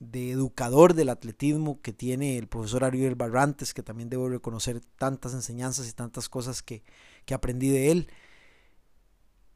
de 0.00 0.30
educador 0.30 0.94
del 0.94 1.10
atletismo 1.10 1.80
que 1.82 1.92
tiene 1.92 2.38
el 2.38 2.48
profesor 2.48 2.84
Ariel 2.84 3.14
Barrantes, 3.14 3.74
que 3.74 3.82
también 3.82 4.08
debo 4.08 4.28
reconocer 4.28 4.80
tantas 4.96 5.34
enseñanzas 5.34 5.88
y 5.88 5.92
tantas 5.92 6.28
cosas 6.28 6.62
que, 6.62 6.82
que 7.26 7.34
aprendí 7.34 7.68
de 7.68 7.90
él. 7.90 8.08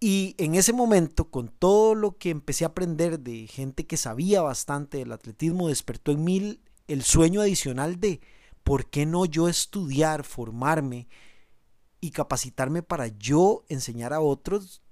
Y 0.00 0.36
en 0.38 0.54
ese 0.54 0.72
momento, 0.72 1.28
con 1.28 1.48
todo 1.48 1.94
lo 1.96 2.18
que 2.18 2.30
empecé 2.30 2.64
a 2.64 2.68
aprender 2.68 3.18
de 3.18 3.48
gente 3.48 3.86
que 3.86 3.96
sabía 3.96 4.42
bastante 4.42 4.98
del 4.98 5.10
atletismo, 5.10 5.68
despertó 5.68 6.12
en 6.12 6.22
mí 6.22 6.60
el 6.88 7.02
sueño 7.02 7.40
adicional 7.40 8.00
de 8.00 8.20
por 8.64 8.90
qué 8.90 9.06
no 9.06 9.24
yo 9.24 9.48
estudiar, 9.48 10.24
formarme 10.24 11.08
y 12.00 12.10
capacitarme 12.10 12.82
para 12.82 13.06
yo 13.06 13.64
enseñar 13.68 14.12
a 14.12 14.20
otros 14.20 14.82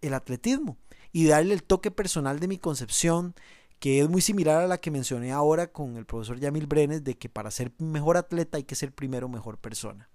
el 0.00 0.14
atletismo 0.14 0.78
y 1.12 1.26
darle 1.26 1.54
el 1.54 1.62
toque 1.62 1.90
personal 1.90 2.40
de 2.40 2.48
mi 2.48 2.58
concepción 2.58 3.34
que 3.78 4.00
es 4.00 4.08
muy 4.08 4.22
similar 4.22 4.62
a 4.62 4.66
la 4.66 4.78
que 4.78 4.90
mencioné 4.90 5.32
ahora 5.32 5.72
con 5.72 5.96
el 5.96 6.06
profesor 6.06 6.38
Yamil 6.38 6.66
Brenes 6.66 7.04
de 7.04 7.18
que 7.18 7.28
para 7.28 7.50
ser 7.50 7.72
mejor 7.78 8.16
atleta 8.16 8.56
hay 8.56 8.64
que 8.64 8.74
ser 8.74 8.92
primero 8.92 9.28
mejor 9.28 9.58
persona. 9.58 10.08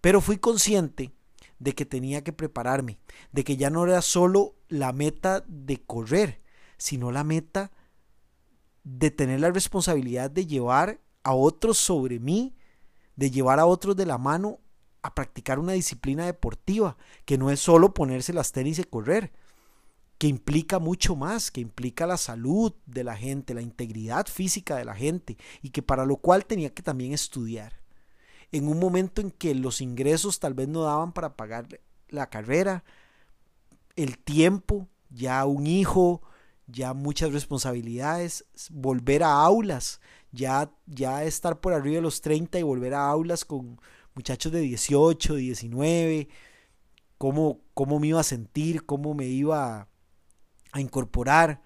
Pero 0.00 0.20
fui 0.20 0.38
consciente 0.38 1.12
de 1.58 1.74
que 1.74 1.84
tenía 1.84 2.22
que 2.24 2.32
prepararme, 2.32 2.98
de 3.32 3.44
que 3.44 3.56
ya 3.56 3.70
no 3.70 3.84
era 3.84 4.00
solo 4.02 4.54
la 4.68 4.92
meta 4.92 5.44
de 5.46 5.82
correr, 5.82 6.40
sino 6.78 7.10
la 7.10 7.24
meta 7.24 7.70
de 8.84 9.10
tener 9.10 9.40
la 9.40 9.50
responsabilidad 9.50 10.30
de 10.30 10.46
llevar 10.46 11.00
a 11.22 11.34
otros 11.34 11.78
sobre 11.78 12.18
mí, 12.18 12.54
de 13.16 13.30
llevar 13.30 13.60
a 13.60 13.66
otros 13.66 13.96
de 13.96 14.06
la 14.06 14.18
mano 14.18 14.60
a 15.02 15.14
practicar 15.14 15.58
una 15.58 15.72
disciplina 15.72 16.26
deportiva, 16.26 16.96
que 17.24 17.38
no 17.38 17.50
es 17.50 17.60
solo 17.60 17.94
ponerse 17.94 18.32
las 18.32 18.52
tenis 18.52 18.78
y 18.78 18.84
correr, 18.84 19.32
que 20.18 20.26
implica 20.26 20.78
mucho 20.78 21.16
más, 21.16 21.50
que 21.50 21.62
implica 21.62 22.06
la 22.06 22.18
salud 22.18 22.74
de 22.84 23.04
la 23.04 23.16
gente, 23.16 23.54
la 23.54 23.62
integridad 23.62 24.26
física 24.26 24.76
de 24.76 24.84
la 24.84 24.94
gente, 24.94 25.38
y 25.62 25.70
que 25.70 25.82
para 25.82 26.04
lo 26.04 26.16
cual 26.16 26.44
tenía 26.44 26.74
que 26.74 26.82
también 26.82 27.12
estudiar. 27.12 27.80
En 28.52 28.68
un 28.68 28.78
momento 28.78 29.22
en 29.22 29.30
que 29.30 29.54
los 29.54 29.80
ingresos 29.80 30.38
tal 30.38 30.54
vez 30.54 30.68
no 30.68 30.82
daban 30.82 31.12
para 31.12 31.36
pagar 31.36 31.80
la 32.08 32.28
carrera, 32.28 32.84
el 33.96 34.18
tiempo, 34.18 34.88
ya 35.08 35.44
un 35.46 35.66
hijo, 35.66 36.20
ya 36.70 36.94
muchas 36.94 37.32
responsabilidades, 37.32 38.44
volver 38.70 39.22
a 39.22 39.32
aulas, 39.32 40.00
ya, 40.32 40.72
ya 40.86 41.24
estar 41.24 41.60
por 41.60 41.72
arriba 41.72 41.96
de 41.96 42.02
los 42.02 42.20
30 42.20 42.58
y 42.58 42.62
volver 42.62 42.94
a 42.94 43.08
aulas 43.08 43.44
con 43.44 43.80
muchachos 44.14 44.52
de 44.52 44.60
18, 44.60 45.34
19, 45.34 46.28
cómo, 47.18 47.60
cómo 47.74 47.98
me 47.98 48.08
iba 48.08 48.20
a 48.20 48.24
sentir, 48.24 48.86
cómo 48.86 49.14
me 49.14 49.26
iba 49.26 49.88
a, 50.72 50.80
incorporar, 50.80 51.62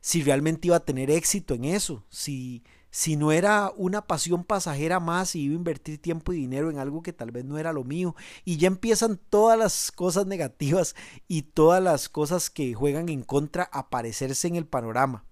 si 0.00 0.22
realmente 0.22 0.68
iba 0.68 0.76
a 0.76 0.84
tener 0.84 1.10
éxito 1.10 1.54
en 1.54 1.64
eso, 1.64 2.04
si, 2.08 2.62
si 2.94 3.16
no 3.16 3.32
era 3.32 3.72
una 3.76 4.06
pasión 4.06 4.44
pasajera 4.44 5.00
más 5.00 5.34
y 5.34 5.40
iba 5.40 5.54
a 5.54 5.56
invertir 5.56 6.00
tiempo 6.00 6.32
y 6.32 6.36
dinero 6.36 6.70
en 6.70 6.78
algo 6.78 7.02
que 7.02 7.12
tal 7.12 7.32
vez 7.32 7.44
no 7.44 7.58
era 7.58 7.72
lo 7.72 7.82
mío. 7.82 8.14
Y 8.44 8.56
ya 8.56 8.68
empiezan 8.68 9.18
todas 9.30 9.58
las 9.58 9.90
cosas 9.90 10.26
negativas 10.26 10.94
y 11.26 11.42
todas 11.42 11.82
las 11.82 12.08
cosas 12.08 12.50
que 12.50 12.72
juegan 12.72 13.08
en 13.08 13.24
contra 13.24 13.68
a 13.72 13.80
aparecerse 13.80 14.46
en 14.46 14.54
el 14.54 14.68
panorama. 14.68 15.24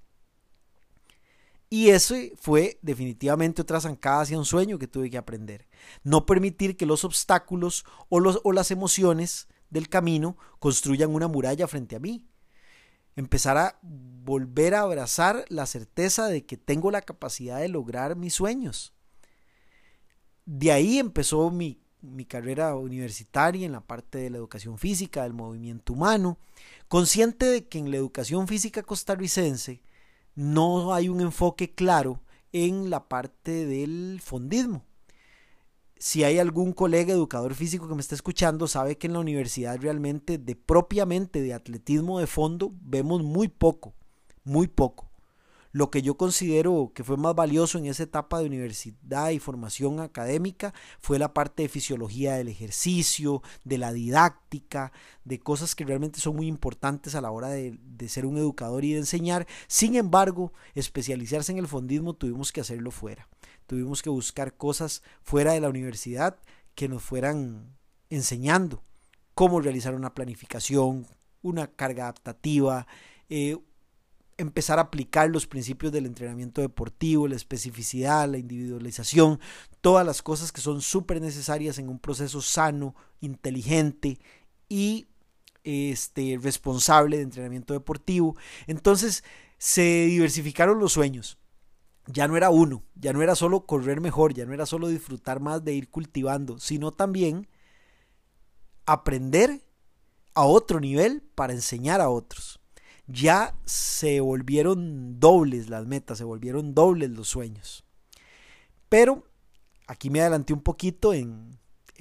Y 1.70 1.90
eso 1.90 2.16
fue 2.34 2.80
definitivamente 2.82 3.62
otra 3.62 3.80
zancada 3.80 4.22
hacia 4.22 4.38
un 4.38 4.44
sueño 4.44 4.76
que 4.76 4.88
tuve 4.88 5.08
que 5.08 5.16
aprender. 5.16 5.68
No 6.02 6.26
permitir 6.26 6.76
que 6.76 6.84
los 6.84 7.04
obstáculos 7.04 7.84
o, 8.08 8.18
los, 8.18 8.40
o 8.42 8.50
las 8.50 8.72
emociones 8.72 9.46
del 9.70 9.88
camino 9.88 10.36
construyan 10.58 11.14
una 11.14 11.28
muralla 11.28 11.68
frente 11.68 11.94
a 11.94 12.00
mí. 12.00 12.26
Empezar 13.16 13.56
a 13.56 13.78
volver 13.82 14.74
a 14.74 14.82
abrazar 14.82 15.44
la 15.48 15.66
certeza 15.66 16.28
de 16.28 16.44
que 16.46 16.56
tengo 16.56 16.90
la 16.90 17.02
capacidad 17.02 17.60
de 17.60 17.68
lograr 17.68 18.16
mis 18.16 18.34
sueños. 18.34 18.92
De 20.44 20.72
ahí 20.72 20.98
empezó 20.98 21.50
mi, 21.50 21.80
mi 22.00 22.24
carrera 22.24 22.74
universitaria 22.74 23.66
en 23.66 23.72
la 23.72 23.80
parte 23.80 24.18
de 24.18 24.30
la 24.30 24.38
educación 24.38 24.78
física, 24.78 25.22
del 25.22 25.34
movimiento 25.34 25.92
humano, 25.92 26.38
consciente 26.88 27.46
de 27.46 27.68
que 27.68 27.78
en 27.78 27.90
la 27.90 27.96
educación 27.96 28.48
física 28.48 28.82
costarricense 28.82 29.82
no 30.34 30.94
hay 30.94 31.08
un 31.08 31.20
enfoque 31.20 31.74
claro 31.74 32.22
en 32.52 32.90
la 32.90 33.08
parte 33.08 33.66
del 33.66 34.20
fondismo 34.22 34.84
si 36.02 36.24
hay 36.24 36.40
algún 36.40 36.72
colega 36.72 37.12
educador 37.12 37.54
físico 37.54 37.86
que 37.86 37.94
me 37.94 38.00
está 38.00 38.16
escuchando, 38.16 38.66
sabe 38.66 38.98
que 38.98 39.06
en 39.06 39.12
la 39.12 39.20
universidad 39.20 39.78
realmente 39.80 40.36
de 40.36 40.56
propiamente 40.56 41.40
de 41.40 41.54
atletismo 41.54 42.18
de 42.18 42.26
fondo 42.26 42.72
vemos 42.80 43.22
muy 43.22 43.46
poco, 43.46 43.94
muy 44.42 44.66
poco. 44.66 45.12
Lo 45.70 45.92
que 45.92 46.02
yo 46.02 46.16
considero 46.16 46.90
que 46.92 47.04
fue 47.04 47.16
más 47.16 47.36
valioso 47.36 47.78
en 47.78 47.86
esa 47.86 48.02
etapa 48.02 48.40
de 48.40 48.46
universidad 48.46 49.30
y 49.30 49.38
formación 49.38 50.00
académica 50.00 50.74
fue 50.98 51.20
la 51.20 51.32
parte 51.32 51.62
de 51.62 51.68
fisiología 51.68 52.34
del 52.34 52.48
ejercicio, 52.48 53.40
de 53.62 53.78
la 53.78 53.92
didáctica, 53.92 54.90
de 55.24 55.38
cosas 55.38 55.76
que 55.76 55.84
realmente 55.84 56.18
son 56.18 56.34
muy 56.34 56.48
importantes 56.48 57.14
a 57.14 57.20
la 57.20 57.30
hora 57.30 57.48
de, 57.48 57.78
de 57.80 58.08
ser 58.08 58.26
un 58.26 58.38
educador 58.38 58.84
y 58.84 58.94
de 58.94 58.98
enseñar. 58.98 59.46
Sin 59.68 59.94
embargo, 59.94 60.52
especializarse 60.74 61.52
en 61.52 61.58
el 61.58 61.68
fondismo 61.68 62.14
tuvimos 62.14 62.50
que 62.50 62.60
hacerlo 62.60 62.90
fuera 62.90 63.28
tuvimos 63.66 64.02
que 64.02 64.10
buscar 64.10 64.56
cosas 64.56 65.02
fuera 65.22 65.52
de 65.52 65.60
la 65.60 65.68
universidad 65.68 66.38
que 66.74 66.88
nos 66.88 67.02
fueran 67.02 67.76
enseñando 68.10 68.82
cómo 69.34 69.60
realizar 69.60 69.94
una 69.94 70.14
planificación, 70.14 71.06
una 71.42 71.66
carga 71.66 72.04
adaptativa, 72.04 72.86
eh, 73.28 73.58
empezar 74.38 74.78
a 74.78 74.82
aplicar 74.82 75.30
los 75.30 75.46
principios 75.46 75.92
del 75.92 76.06
entrenamiento 76.06 76.60
deportivo, 76.60 77.28
la 77.28 77.36
especificidad, 77.36 78.28
la 78.28 78.38
individualización, 78.38 79.40
todas 79.80 80.04
las 80.04 80.22
cosas 80.22 80.52
que 80.52 80.60
son 80.60 80.80
súper 80.82 81.20
necesarias 81.20 81.78
en 81.78 81.88
un 81.88 81.98
proceso 81.98 82.40
sano, 82.42 82.94
inteligente 83.20 84.18
y 84.68 85.06
este, 85.64 86.38
responsable 86.42 87.18
de 87.18 87.22
entrenamiento 87.22 87.72
deportivo. 87.72 88.36
Entonces 88.66 89.24
se 89.58 90.06
diversificaron 90.06 90.78
los 90.78 90.92
sueños 90.92 91.38
ya 92.06 92.26
no 92.28 92.36
era 92.36 92.50
uno, 92.50 92.82
ya 92.94 93.12
no 93.12 93.22
era 93.22 93.34
solo 93.34 93.66
correr 93.66 94.00
mejor, 94.00 94.34
ya 94.34 94.44
no 94.44 94.52
era 94.52 94.66
solo 94.66 94.88
disfrutar 94.88 95.40
más 95.40 95.64
de 95.64 95.74
ir 95.74 95.88
cultivando, 95.88 96.58
sino 96.58 96.92
también 96.92 97.48
aprender 98.86 99.62
a 100.34 100.44
otro 100.44 100.80
nivel 100.80 101.22
para 101.34 101.52
enseñar 101.52 102.00
a 102.00 102.08
otros. 102.08 102.60
Ya 103.06 103.54
se 103.64 104.20
volvieron 104.20 105.20
dobles 105.20 105.68
las 105.68 105.86
metas, 105.86 106.18
se 106.18 106.24
volvieron 106.24 106.74
dobles 106.74 107.10
los 107.10 107.28
sueños. 107.28 107.84
Pero 108.88 109.26
aquí 109.86 110.10
me 110.10 110.20
adelanté 110.20 110.52
un 110.52 110.62
poquito 110.62 111.14
en, 111.14 111.58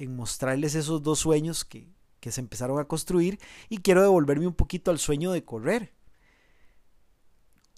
mostrarles 0.08 0.74
esos 0.74 1.00
dos 1.02 1.20
sueños 1.20 1.64
que 1.64 1.86
se 2.32 2.40
empezaron 2.40 2.80
a 2.80 2.86
construir 2.86 3.38
y 3.68 3.78
quiero 3.78 4.02
devolverme 4.02 4.48
un 4.48 4.54
poquito 4.54 4.90
al 4.90 4.98
sueño 4.98 5.30
de 5.30 5.44
correr 5.44 5.92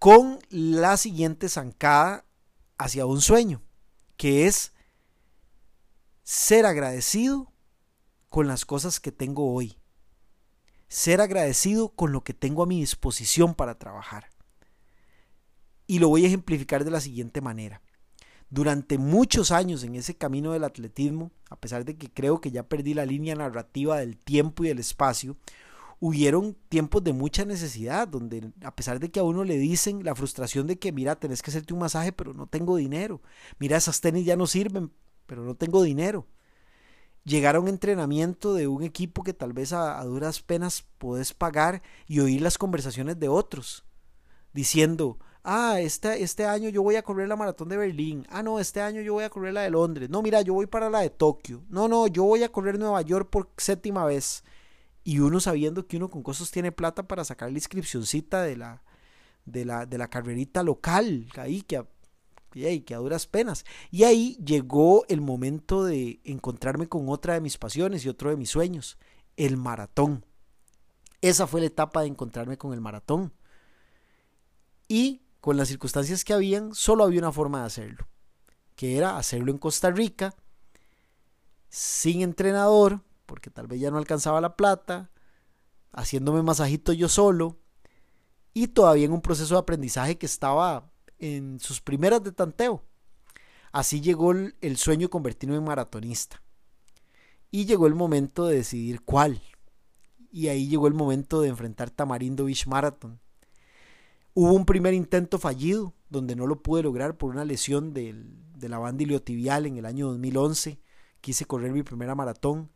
con 0.05 0.38
la 0.51 0.99
siguiente 0.99 1.49
zancada 1.49 2.27
hacia 2.77 3.07
un 3.07 3.23
sueño, 3.23 3.62
que 4.19 4.47
es 4.47 4.75
ser 6.23 6.67
agradecido 6.67 7.51
con 8.29 8.47
las 8.47 8.67
cosas 8.67 9.01
que 9.01 9.12
tengo 9.12 9.55
hoy. 9.55 9.79
Ser 10.88 11.23
agradecido 11.23 11.88
con 11.88 12.12
lo 12.12 12.23
que 12.23 12.35
tengo 12.35 12.62
a 12.62 12.67
mi 12.67 12.81
disposición 12.81 13.55
para 13.55 13.79
trabajar. 13.79 14.29
Y 15.87 16.01
lo 16.01 16.11
voy 16.11 16.25
a 16.25 16.27
ejemplificar 16.27 16.85
de 16.85 16.90
la 16.90 17.01
siguiente 17.01 17.40
manera. 17.40 17.81
Durante 18.51 18.99
muchos 18.99 19.53
años 19.53 19.85
en 19.85 19.95
ese 19.95 20.19
camino 20.19 20.53
del 20.53 20.64
atletismo, 20.64 21.31
a 21.49 21.57
pesar 21.57 21.87
de 21.87 21.97
que 21.97 22.12
creo 22.12 22.43
que 22.43 22.51
ya 22.51 22.64
perdí 22.64 22.93
la 22.93 23.07
línea 23.07 23.37
narrativa 23.37 23.97
del 23.97 24.19
tiempo 24.19 24.64
y 24.64 24.69
del 24.69 24.81
espacio, 24.81 25.38
hubieron 26.05 26.55
tiempos 26.69 27.03
de 27.03 27.14
mucha 27.14 27.47
necesidad, 27.47 28.07
donde 28.07 28.53
a 28.62 28.77
pesar 28.77 29.01
de 29.01 29.11
que 29.11 29.21
a 29.21 29.23
uno 29.23 29.43
le 29.43 29.57
dicen 29.57 30.05
la 30.05 30.14
frustración 30.14 30.67
de 30.67 30.79
que, 30.79 30.93
mira, 30.93 31.17
tenés 31.17 31.40
que 31.40 31.51
hacerte 31.51 31.73
un 31.73 31.81
masaje, 31.81 32.12
pero 32.12 32.35
no 32.35 32.47
tengo 32.47 32.77
dinero. 32.77 33.23
Mira, 33.59 33.79
esas 33.79 34.03
tenis 34.03 34.27
ya 34.27 34.37
no 34.37 34.47
sirven, 34.47 34.93
pero 35.25 35.45
no 35.45 35.55
tengo 35.55 35.83
dinero. 35.83 36.27
Llegar 37.25 37.57
a 37.57 37.61
un 37.61 37.69
entrenamiento 37.69 38.53
de 38.53 38.67
un 38.67 38.83
equipo 38.83 39.23
que 39.23 39.33
tal 39.33 39.55
vez 39.55 39.73
a, 39.73 40.05
duras 40.05 40.43
penas 40.43 40.85
podés 40.99 41.33
pagar 41.33 41.81
y 42.07 42.21
oír 42.21 42.43
las 42.43 42.59
conversaciones 42.59 43.19
de 43.19 43.29
otros, 43.29 43.87
diciendo, 44.53 45.19
ah, 45.43 45.81
este, 45.81 46.23
este 46.23 46.45
año 46.45 46.69
yo 46.69 46.83
voy 46.83 46.97
a 46.97 47.03
correr 47.03 47.29
la 47.29 47.37
maratón 47.37 47.71
de 47.71 47.79
Berlín, 47.79 48.27
ah, 48.29 48.43
no, 48.43 48.61
este 48.61 48.83
año 48.83 49.01
yo 49.01 49.14
voy 49.14 49.25
a 49.25 49.31
correr 49.31 49.55
la 49.55 49.62
de 49.62 49.71
Londres, 49.71 50.11
no, 50.11 50.21
mira, 50.21 50.43
yo 50.43 50.53
voy 50.53 50.67
para 50.67 50.90
la 50.90 51.01
de 51.01 51.09
Tokio, 51.09 51.62
no, 51.71 51.88
no, 51.88 52.09
yo 52.09 52.25
voy 52.25 52.43
a 52.43 52.53
correr 52.53 52.79
Nueva 52.79 53.01
York 53.01 53.31
por 53.31 53.49
séptima 53.57 54.05
vez 54.05 54.45
y 55.05 55.19
uno 55.19 55.38
sabiendo 55.38 55.87
que 55.87 55.99
uno 55.99 56.09
con 56.09 56.23
cosas 56.23 56.51
tiene 56.51 56.73
plata 56.73 57.07
para 57.07 57.25
sacar 57.25 57.53
la 57.53 57.59
inscripcióncita 57.59 58.43
de 58.43 58.57
la, 58.57 58.83
de 59.45 59.67
la, 59.67 59.85
de 59.85 59.99
la 59.99 60.09
carrerita 60.09 60.62
local, 60.62 61.29
ahí 61.37 61.61
que 61.61 61.77
a, 61.77 61.87
que 62.51 62.95
a 62.95 62.99
duras 62.99 63.27
penas. 63.27 63.67
Y 63.90 64.05
ahí 64.05 64.37
llegó 64.43 65.05
el 65.09 65.21
momento 65.21 65.85
de 65.85 66.21
encontrarme 66.25 66.88
con 66.88 67.11
otra 67.11 67.35
de 67.35 67.43
mis 67.43 67.59
pasiones 67.59 68.05
y 68.05 68.09
otro 68.09 68.31
de 68.31 68.37
mis 68.37 68.49
sueños, 68.49 68.97
el 69.37 69.59
maratón. 69.59 70.25
Esa 71.21 71.47
fue 71.47 71.61
la 71.61 71.67
etapa 71.67 72.01
de 72.01 72.09
encontrarme 72.09 72.57
con 72.57 72.73
el 72.73 72.81
maratón. 72.81 73.33
Y 74.88 75.23
con 75.40 75.59
las 75.59 75.69
circunstancias 75.69 76.25
que 76.25 76.33
habían, 76.33 76.75
solo 76.75 77.05
había 77.05 77.21
una 77.21 77.33
forma 77.33 77.61
de 77.61 77.67
hacerlo, 77.67 78.09
que 78.75 78.97
era 78.97 79.19
hacerlo 79.19 79.53
en 79.53 79.59
Costa 79.59 79.90
Rica, 79.90 80.35
sin 81.69 82.23
entrenador, 82.23 83.03
porque 83.27 83.51
tal 83.51 83.67
vez 83.67 83.81
ya 83.81 83.91
no 83.91 83.99
alcanzaba 83.99 84.41
la 84.41 84.57
plata, 84.57 85.11
haciéndome 85.93 86.43
masajito 86.43 86.93
yo 86.93 87.09
solo 87.09 87.59
y 88.53 88.69
todavía 88.69 89.07
en 89.07 89.13
un 89.13 89.21
proceso 89.21 89.55
de 89.55 89.61
aprendizaje 89.61 90.17
que 90.17 90.27
estaba 90.27 90.91
en 91.19 91.59
sus 91.61 91.81
primeras 91.81 92.23
de 92.23 92.33
tanteo. 92.33 92.83
Así 93.73 94.01
llegó 94.01 94.31
el, 94.33 94.77
sueño 94.77 95.09
de 95.09 95.11
convertirme 95.11 95.57
en 95.57 95.65
maratonista. 95.65 96.41
Y 97.51 97.67
llegó 97.67 97.89
el 97.89 97.95
momento 97.95 98.47
de 98.47 98.57
decidir 98.57 99.03
cuál. 99.03 99.43
Y 100.31 100.49
ahí 100.49 100.69
llegó 100.69 100.87
el 100.87 100.95
momento 100.95 101.41
de 101.41 101.49
enfrentar 101.49 101.91
Tamarindo 101.91 102.45
Beach 102.45 102.67
Marathon. 102.69 103.21
Hubo 104.33 104.53
un 104.53 104.65
primer 104.65 104.95
intento 104.95 105.39
fallido, 105.39 105.95
donde 106.09 106.37
no 106.37 106.47
lo 106.47 106.63
pude 106.63 106.85
lograr 106.85 107.17
por 107.17 107.31
una 107.31 107.45
lesión 107.45 107.93
del, 107.93 108.37
de 108.57 108.69
la 108.69 108.79
banda 108.79 109.03
iliotibial 109.03 109.67
en 109.67 109.77
el 109.77 109.87
año 109.87 110.09
2011. 110.09 110.81
Quise 111.21 111.45
correr 111.45 111.73
mi 111.73 111.83
primera 111.83 112.15
maratón 112.15 112.71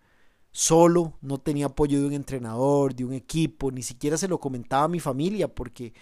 solo, 0.59 1.17
no 1.21 1.39
tenía 1.39 1.67
apoyo 1.67 2.01
de 2.01 2.07
un 2.09 2.13
entrenador, 2.13 2.93
de 2.93 3.05
un 3.05 3.13
equipo, 3.13 3.71
ni 3.71 3.85
siquiera 3.85 4.17
se 4.19 4.27
lo 4.27 4.41
comentaba 4.41 4.83
a 4.83 4.89
mi 4.89 4.99
familia, 4.99 5.47
porque 5.47 5.93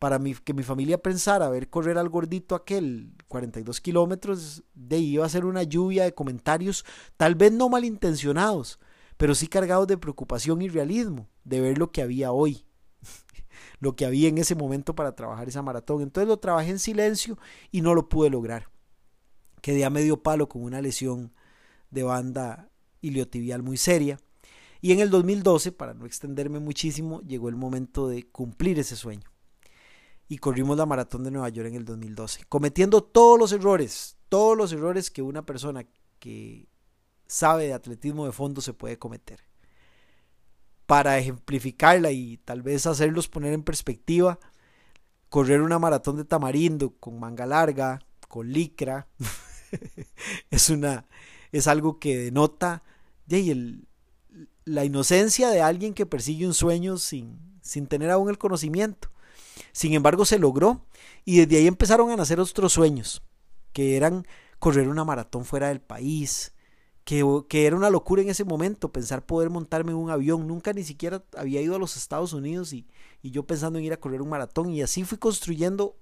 para 0.00 0.18
mí, 0.18 0.34
que 0.34 0.52
mi 0.52 0.64
familia 0.64 0.98
pensara 0.98 1.48
ver 1.48 1.70
correr 1.70 1.96
al 1.96 2.08
gordito 2.08 2.56
aquel 2.56 3.12
42 3.28 3.80
kilómetros, 3.80 4.64
de 4.74 4.98
iba 4.98 5.24
a 5.24 5.28
ser 5.28 5.44
una 5.44 5.62
lluvia 5.62 6.02
de 6.02 6.12
comentarios, 6.12 6.84
tal 7.16 7.36
vez 7.36 7.52
no 7.52 7.68
malintencionados, 7.68 8.80
pero 9.16 9.36
sí 9.36 9.46
cargados 9.46 9.86
de 9.86 9.96
preocupación 9.96 10.60
y 10.60 10.68
realismo, 10.68 11.28
de 11.44 11.60
ver 11.60 11.78
lo 11.78 11.92
que 11.92 12.02
había 12.02 12.32
hoy, 12.32 12.64
lo 13.78 13.94
que 13.94 14.06
había 14.06 14.28
en 14.28 14.38
ese 14.38 14.56
momento 14.56 14.96
para 14.96 15.14
trabajar 15.14 15.46
esa 15.48 15.62
maratón. 15.62 16.02
Entonces 16.02 16.26
lo 16.26 16.40
trabajé 16.40 16.70
en 16.70 16.80
silencio 16.80 17.38
y 17.70 17.80
no 17.80 17.94
lo 17.94 18.08
pude 18.08 18.28
lograr. 18.28 18.70
Quedé 19.62 19.84
a 19.84 19.90
medio 19.90 20.20
palo 20.20 20.48
con 20.48 20.64
una 20.64 20.82
lesión 20.82 21.32
de 21.90 22.02
banda 22.02 22.69
iliotibial 23.00 23.62
muy 23.62 23.76
seria. 23.76 24.18
Y 24.80 24.92
en 24.92 25.00
el 25.00 25.10
2012, 25.10 25.72
para 25.72 25.94
no 25.94 26.06
extenderme 26.06 26.58
muchísimo, 26.58 27.20
llegó 27.22 27.48
el 27.48 27.56
momento 27.56 28.08
de 28.08 28.26
cumplir 28.28 28.78
ese 28.78 28.96
sueño. 28.96 29.28
Y 30.28 30.38
corrimos 30.38 30.76
la 30.78 30.86
maratón 30.86 31.24
de 31.24 31.30
Nueva 31.30 31.48
York 31.48 31.68
en 31.68 31.74
el 31.74 31.84
2012, 31.84 32.44
cometiendo 32.48 33.02
todos 33.02 33.38
los 33.38 33.52
errores, 33.52 34.16
todos 34.28 34.56
los 34.56 34.72
errores 34.72 35.10
que 35.10 35.22
una 35.22 35.44
persona 35.44 35.84
que 36.18 36.68
sabe 37.26 37.66
de 37.66 37.74
atletismo 37.74 38.26
de 38.26 38.32
fondo 38.32 38.60
se 38.60 38.72
puede 38.72 38.98
cometer. 38.98 39.44
Para 40.86 41.18
ejemplificarla 41.18 42.10
y 42.12 42.38
tal 42.38 42.62
vez 42.62 42.86
hacerlos 42.86 43.28
poner 43.28 43.52
en 43.52 43.62
perspectiva, 43.62 44.38
correr 45.28 45.62
una 45.62 45.78
maratón 45.78 46.16
de 46.16 46.24
tamarindo 46.24 46.96
con 46.98 47.18
manga 47.18 47.46
larga, 47.46 48.00
con 48.28 48.52
licra, 48.52 49.08
es 50.50 50.70
una 50.70 51.06
es 51.52 51.66
algo 51.66 51.98
que 51.98 52.16
denota 52.16 52.82
la 54.64 54.84
inocencia 54.84 55.50
de 55.50 55.62
alguien 55.62 55.94
que 55.94 56.06
persigue 56.06 56.46
un 56.46 56.54
sueño 56.54 56.96
sin, 56.98 57.38
sin 57.62 57.86
tener 57.86 58.10
aún 58.10 58.28
el 58.28 58.38
conocimiento. 58.38 59.10
Sin 59.72 59.92
embargo, 59.94 60.24
se 60.24 60.38
logró 60.38 60.86
y 61.24 61.38
desde 61.38 61.58
ahí 61.58 61.66
empezaron 61.66 62.10
a 62.10 62.16
nacer 62.16 62.40
otros 62.40 62.72
sueños, 62.72 63.22
que 63.72 63.96
eran 63.96 64.26
correr 64.58 64.88
una 64.88 65.04
maratón 65.04 65.44
fuera 65.44 65.68
del 65.68 65.80
país, 65.80 66.52
que, 67.04 67.24
que, 67.48 67.66
era 67.66 67.76
una 67.76 67.90
locura 67.90 68.22
en 68.22 68.28
ese 68.28 68.44
momento 68.44 68.92
pensar 68.92 69.24
poder 69.24 69.50
montarme 69.50 69.92
en 69.92 69.98
un 69.98 70.10
avión. 70.10 70.46
Nunca 70.46 70.72
ni 70.72 70.84
siquiera 70.84 71.24
había 71.36 71.60
ido 71.60 71.74
a 71.74 71.78
los 71.78 71.96
Estados 71.96 72.32
Unidos 72.32 72.72
y, 72.72 72.86
y 73.22 73.30
yo 73.30 73.46
pensando 73.46 73.78
en 73.78 73.84
ir 73.84 73.92
a 73.92 74.00
correr 74.00 74.22
un 74.22 74.28
maratón. 74.28 74.70
Y 74.70 74.82
así 74.82 75.04
fui 75.04 75.18
construyendo 75.18 75.96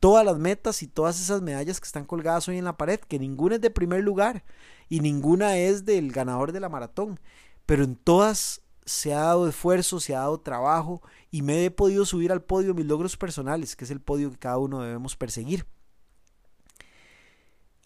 todas 0.00 0.24
las 0.24 0.38
metas 0.38 0.82
y 0.82 0.86
todas 0.86 1.20
esas 1.20 1.42
medallas 1.42 1.80
que 1.80 1.86
están 1.86 2.04
colgadas 2.04 2.48
hoy 2.48 2.58
en 2.58 2.64
la 2.64 2.76
pared, 2.76 3.00
que 3.00 3.18
ninguna 3.18 3.56
es 3.56 3.60
de 3.60 3.70
primer 3.70 4.02
lugar 4.02 4.44
y 4.88 5.00
ninguna 5.00 5.56
es 5.56 5.84
del 5.84 6.12
ganador 6.12 6.52
de 6.52 6.60
la 6.60 6.68
maratón, 6.68 7.20
pero 7.66 7.84
en 7.84 7.96
todas 7.96 8.62
se 8.84 9.12
ha 9.12 9.20
dado 9.20 9.48
esfuerzo, 9.48 10.00
se 10.00 10.14
ha 10.14 10.20
dado 10.20 10.40
trabajo 10.40 11.02
y 11.30 11.42
me 11.42 11.64
he 11.64 11.70
podido 11.70 12.06
subir 12.06 12.32
al 12.32 12.42
podio 12.42 12.74
mis 12.74 12.86
logros 12.86 13.16
personales, 13.16 13.76
que 13.76 13.84
es 13.84 13.90
el 13.90 14.00
podio 14.00 14.30
que 14.30 14.38
cada 14.38 14.58
uno 14.58 14.80
debemos 14.80 15.16
perseguir. 15.16 15.66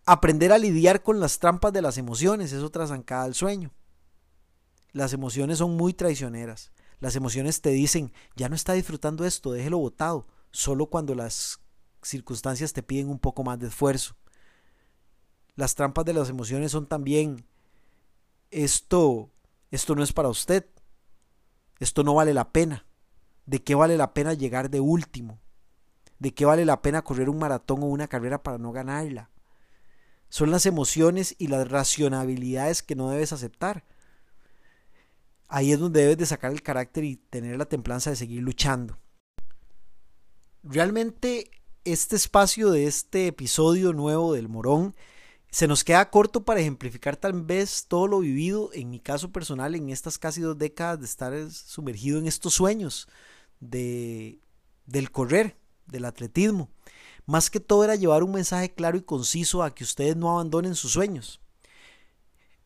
Aprender 0.04 0.52
a 0.52 0.58
lidiar 0.58 1.02
con 1.02 1.20
las 1.20 1.38
trampas 1.38 1.72
de 1.72 1.82
las 1.82 1.98
emociones 1.98 2.52
es 2.52 2.62
otra 2.62 2.86
zancada 2.86 3.24
al 3.24 3.34
sueño. 3.34 3.72
Las 4.92 5.12
emociones 5.12 5.58
son 5.58 5.76
muy 5.76 5.94
traicioneras. 5.94 6.72
Las 7.00 7.16
emociones 7.16 7.60
te 7.60 7.70
dicen, 7.70 8.12
ya 8.36 8.48
no 8.48 8.54
está 8.54 8.74
disfrutando 8.74 9.24
esto, 9.24 9.52
déjelo 9.52 9.78
botado, 9.78 10.26
solo 10.52 10.86
cuando 10.86 11.14
las 11.14 11.60
circunstancias 12.02 12.72
te 12.72 12.82
piden 12.82 13.08
un 13.08 13.18
poco 13.18 13.42
más 13.42 13.58
de 13.58 13.68
esfuerzo. 13.68 14.14
Las 15.54 15.74
trampas 15.74 16.04
de 16.04 16.14
las 16.14 16.30
emociones 16.30 16.72
son 16.72 16.86
también, 16.86 17.44
esto, 18.50 19.30
esto 19.70 19.94
no 19.94 20.02
es 20.02 20.12
para 20.12 20.28
usted, 20.28 20.66
esto 21.78 22.02
no 22.04 22.14
vale 22.14 22.32
la 22.34 22.52
pena. 22.52 22.86
¿De 23.44 23.62
qué 23.62 23.74
vale 23.74 23.96
la 23.96 24.14
pena 24.14 24.34
llegar 24.34 24.70
de 24.70 24.80
último? 24.80 25.40
¿De 26.18 26.32
qué 26.32 26.44
vale 26.44 26.64
la 26.64 26.80
pena 26.80 27.02
correr 27.02 27.28
un 27.28 27.38
maratón 27.38 27.82
o 27.82 27.86
una 27.86 28.06
carrera 28.06 28.42
para 28.42 28.58
no 28.58 28.72
ganarla? 28.72 29.30
Son 30.28 30.50
las 30.50 30.64
emociones 30.64 31.34
y 31.38 31.48
las 31.48 31.68
racionalidades 31.68 32.82
que 32.82 32.94
no 32.94 33.10
debes 33.10 33.32
aceptar. 33.32 33.84
Ahí 35.48 35.72
es 35.72 35.78
donde 35.78 36.00
debes 36.00 36.16
de 36.16 36.26
sacar 36.26 36.52
el 36.52 36.62
carácter 36.62 37.04
y 37.04 37.16
tener 37.16 37.58
la 37.58 37.66
templanza 37.66 38.10
de 38.10 38.16
seguir 38.16 38.42
luchando. 38.42 38.98
Realmente 40.62 41.50
este 41.84 42.16
espacio 42.16 42.70
de 42.70 42.86
este 42.86 43.26
episodio 43.26 43.92
nuevo 43.92 44.32
del 44.32 44.48
Morón 44.48 44.94
se 45.52 45.68
nos 45.68 45.84
queda 45.84 46.08
corto 46.08 46.44
para 46.46 46.60
ejemplificar 46.60 47.14
tal 47.14 47.42
vez 47.42 47.84
todo 47.86 48.06
lo 48.06 48.20
vivido 48.20 48.70
en 48.72 48.88
mi 48.88 48.98
caso 48.98 49.30
personal 49.30 49.74
en 49.74 49.90
estas 49.90 50.18
casi 50.18 50.40
dos 50.40 50.56
décadas 50.56 50.98
de 50.98 51.04
estar 51.04 51.50
sumergido 51.50 52.18
en 52.18 52.26
estos 52.26 52.54
sueños 52.54 53.06
de, 53.60 54.40
del 54.86 55.10
correr, 55.10 55.58
del 55.86 56.06
atletismo. 56.06 56.70
Más 57.26 57.50
que 57.50 57.60
todo 57.60 57.84
era 57.84 57.96
llevar 57.96 58.22
un 58.22 58.32
mensaje 58.32 58.72
claro 58.72 58.96
y 58.96 59.02
conciso 59.02 59.62
a 59.62 59.74
que 59.74 59.84
ustedes 59.84 60.16
no 60.16 60.30
abandonen 60.30 60.74
sus 60.74 60.92
sueños. 60.92 61.42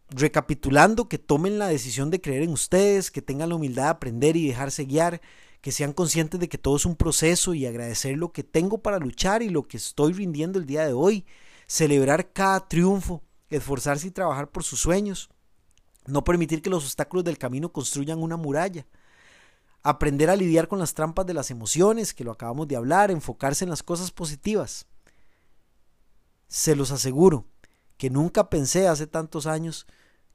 Recapitulando, 0.09 1.09
que 1.09 1.19
tomen 1.19 1.59
la 1.59 1.67
decisión 1.67 2.13
de 2.13 2.21
creer 2.21 2.45
en 2.45 2.51
ustedes, 2.51 3.11
que 3.11 3.21
tengan 3.21 3.49
la 3.49 3.57
humildad 3.57 3.83
de 3.83 3.91
aprender 3.91 4.37
y 4.37 4.47
dejarse 4.47 4.85
guiar, 4.85 5.21
que 5.61 5.73
sean 5.73 5.93
conscientes 5.93 6.39
de 6.39 6.49
que 6.49 6.57
todo 6.57 6.77
es 6.77 6.87
un 6.87 6.95
proceso 6.95 7.53
y 7.53 7.67
agradecer 7.67 8.17
lo 8.17 8.31
que 8.31 8.45
tengo 8.45 8.79
para 8.79 9.01
luchar 9.01 9.43
y 9.43 9.49
lo 9.49 9.67
que 9.67 9.77
estoy 9.77 10.13
rindiendo 10.13 10.61
el 10.61 10.67
día 10.67 10.87
de 10.87 10.93
hoy, 10.93 11.27
celebrar 11.67 12.33
cada 12.33 12.69
triunfo, 12.69 13.23
esforzarse 13.51 14.09
y 14.09 14.11
trabajar 14.11 14.51
por 14.51 14.63
sus 14.63 14.81
sueños, 14.81 15.29
no 16.07 16.25
permitir 16.25 16.63
que 16.63 16.71
los 16.71 16.85
obstáculos 16.85 17.25
del 17.25 17.39
camino 17.39 17.73
construyan 17.73 18.23
una 18.23 18.37
muralla, 18.37 18.87
aprender 19.83 20.31
a 20.31 20.37
lidiar 20.37 20.69
con 20.69 20.79
las 20.79 20.95
trampas 20.95 21.27
de 21.27 21.35
las 21.35 21.51
emociones, 21.51 22.15
que 22.15 22.25
lo 22.25 22.33
acabamos 22.33 22.69
de 22.69 22.77
hablar, 22.77 23.11
enfocarse 23.11 23.65
en 23.65 23.71
las 23.71 23.83
cosas 23.83 24.11
positivas. 24.11 24.87
Se 26.49 26.77
los 26.77 26.91
aseguro 26.91 27.47
que 27.97 28.11
nunca 28.11 28.51
pensé 28.51 28.89
hace 28.89 29.07
tantos 29.07 29.47
años 29.47 29.87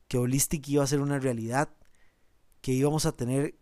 que 0.07 0.17
Holistic 0.17 0.67
iba 0.67 0.83
a 0.83 0.87
ser 0.87 0.99
una 0.99 1.19
realidad, 1.19 1.69
que 2.61 2.73
íbamos 2.73 3.05
a 3.05 3.11
tener 3.11 3.55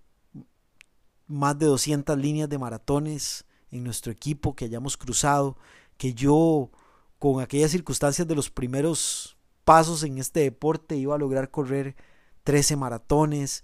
más 1.28 1.58
de 1.60 1.68
200 1.68 2.18
líneas 2.18 2.50
de 2.50 2.58
maratones 2.58 3.46
en 3.70 3.84
nuestro 3.84 4.12
equipo 4.12 4.56
que 4.56 4.66
hayamos 4.66 4.98
cruzado, 4.98 5.58
que 5.98 6.14
yo 6.14 6.72
con 7.20 7.42
aquellas 7.42 7.72
circunstancias 7.72 8.28
de 8.28 8.36
los 8.36 8.50
primeros 8.50 9.38
pasos 9.66 10.04
en 10.04 10.18
este 10.18 10.40
deporte 10.40 10.96
iba 10.96 11.14
a 11.14 11.20
lograr 11.20 11.52
correr 11.52 11.96
13 12.44 12.78
maratones. 12.78 13.64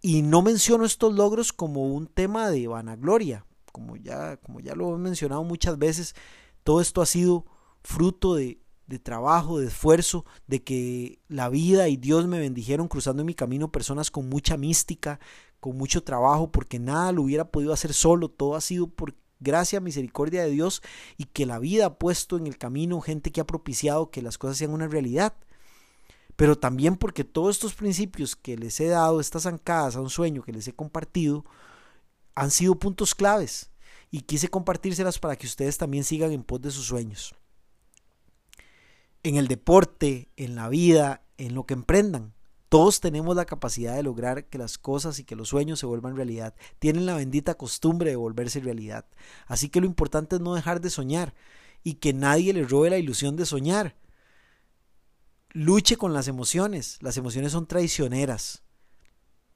Y 0.00 0.22
no 0.22 0.42
menciono 0.42 0.84
estos 0.84 1.14
logros 1.14 1.52
como 1.52 1.86
un 1.86 2.06
tema 2.06 2.50
de 2.50 2.68
vanagloria, 2.68 3.46
como 3.72 3.96
ya, 3.96 4.36
como 4.36 4.60
ya 4.60 4.74
lo 4.74 4.94
he 4.94 4.98
mencionado 4.98 5.42
muchas 5.42 5.78
veces, 5.78 6.14
todo 6.62 6.80
esto 6.80 7.00
ha 7.02 7.06
sido 7.06 7.46
fruto 7.82 8.34
de, 8.34 8.60
trabajo, 9.02 9.58
de 9.58 9.68
esfuerzo, 9.68 10.26
de 10.46 10.62
que 10.62 11.20
la 11.28 11.48
vida 11.48 11.88
y 11.88 11.96
Dios 11.96 12.26
me 12.26 12.38
bendijeron 12.38 12.88
cruzando 12.88 13.22
en 13.22 13.26
mi 13.26 13.34
camino 13.34 13.72
personas 13.72 14.10
con 14.10 14.28
mucha 14.28 14.56
mística, 14.58 15.18
con 15.60 15.78
mucho 15.78 16.02
trabajo, 16.02 16.52
porque 16.52 16.78
nada 16.78 17.10
lo 17.12 17.22
hubiera 17.22 17.50
podido 17.50 17.72
hacer 17.72 17.94
solo, 17.94 18.28
todo 18.28 18.54
ha 18.54 18.60
sido 18.60 18.88
por 18.88 19.14
gracia, 19.42 19.80
misericordia 19.80 20.42
de 20.42 20.50
Dios 20.50 20.82
y 21.16 21.24
que 21.24 21.46
la 21.46 21.58
vida 21.58 21.86
ha 21.86 21.98
puesto 21.98 22.36
en 22.36 22.46
el 22.46 22.58
camino 22.58 23.00
gente 23.00 23.32
que 23.32 23.40
ha 23.40 23.46
propiciado 23.46 24.10
que 24.10 24.22
las 24.22 24.38
cosas 24.38 24.56
sean 24.56 24.72
una 24.72 24.88
realidad. 24.88 25.34
Pero 26.36 26.56
también 26.56 26.96
porque 26.96 27.24
todos 27.24 27.56
estos 27.56 27.74
principios 27.74 28.36
que 28.36 28.56
les 28.56 28.80
he 28.80 28.86
dado, 28.86 29.20
estas 29.20 29.42
zancadas 29.42 29.96
a 29.96 30.00
un 30.00 30.10
sueño 30.10 30.42
que 30.42 30.52
les 30.52 30.66
he 30.66 30.72
compartido, 30.72 31.44
han 32.34 32.50
sido 32.50 32.76
puntos 32.76 33.14
claves 33.14 33.70
y 34.10 34.22
quise 34.22 34.48
compartírselas 34.48 35.18
para 35.18 35.36
que 35.36 35.46
ustedes 35.46 35.78
también 35.78 36.04
sigan 36.04 36.32
en 36.32 36.42
pos 36.42 36.60
de 36.60 36.70
sus 36.70 36.86
sueños. 36.86 37.34
En 39.22 39.36
el 39.36 39.48
deporte, 39.48 40.30
en 40.36 40.54
la 40.54 40.68
vida, 40.68 41.22
en 41.38 41.54
lo 41.54 41.64
que 41.64 41.74
emprendan, 41.74 42.34
todos 42.72 43.00
tenemos 43.00 43.36
la 43.36 43.44
capacidad 43.44 43.94
de 43.96 44.02
lograr 44.02 44.46
que 44.46 44.56
las 44.56 44.78
cosas 44.78 45.18
y 45.18 45.24
que 45.24 45.36
los 45.36 45.50
sueños 45.50 45.78
se 45.78 45.84
vuelvan 45.84 46.16
realidad. 46.16 46.54
Tienen 46.78 47.04
la 47.04 47.14
bendita 47.14 47.54
costumbre 47.54 48.08
de 48.08 48.16
volverse 48.16 48.60
realidad. 48.60 49.04
Así 49.46 49.68
que 49.68 49.82
lo 49.82 49.86
importante 49.86 50.36
es 50.36 50.40
no 50.40 50.54
dejar 50.54 50.80
de 50.80 50.88
soñar 50.88 51.34
y 51.84 51.96
que 51.96 52.14
nadie 52.14 52.54
le 52.54 52.64
robe 52.64 52.88
la 52.88 52.96
ilusión 52.96 53.36
de 53.36 53.44
soñar. 53.44 53.94
Luche 55.50 55.98
con 55.98 56.14
las 56.14 56.28
emociones. 56.28 56.96
Las 57.02 57.18
emociones 57.18 57.52
son 57.52 57.66
traicioneras. 57.66 58.62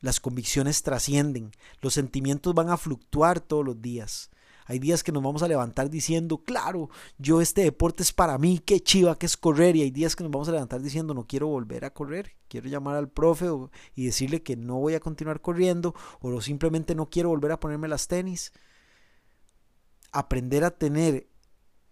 Las 0.00 0.20
convicciones 0.20 0.82
trascienden. 0.82 1.52
Los 1.80 1.94
sentimientos 1.94 2.52
van 2.52 2.68
a 2.68 2.76
fluctuar 2.76 3.40
todos 3.40 3.64
los 3.64 3.80
días. 3.80 4.28
Hay 4.66 4.78
días 4.80 5.02
que 5.02 5.12
nos 5.12 5.22
vamos 5.22 5.42
a 5.42 5.48
levantar 5.48 5.88
diciendo, 5.90 6.38
claro, 6.38 6.90
yo 7.18 7.40
este 7.40 7.62
deporte 7.62 8.02
es 8.02 8.12
para 8.12 8.36
mí, 8.36 8.58
qué 8.58 8.80
chiva 8.80 9.16
que 9.16 9.26
es 9.26 9.36
correr. 9.36 9.76
Y 9.76 9.82
hay 9.82 9.90
días 9.90 10.16
que 10.16 10.24
nos 10.24 10.32
vamos 10.32 10.48
a 10.48 10.52
levantar 10.52 10.82
diciendo, 10.82 11.14
no 11.14 11.26
quiero 11.26 11.46
volver 11.46 11.84
a 11.84 11.92
correr. 11.92 12.32
Quiero 12.48 12.68
llamar 12.68 12.96
al 12.96 13.08
profe 13.08 13.46
y 13.94 14.06
decirle 14.06 14.42
que 14.42 14.56
no 14.56 14.76
voy 14.76 14.94
a 14.94 15.00
continuar 15.00 15.40
corriendo 15.40 15.94
o 16.20 16.40
simplemente 16.40 16.94
no 16.94 17.08
quiero 17.08 17.28
volver 17.28 17.52
a 17.52 17.60
ponerme 17.60 17.88
las 17.88 18.08
tenis. 18.08 18.52
Aprender 20.10 20.64
a 20.64 20.72
tener 20.72 21.28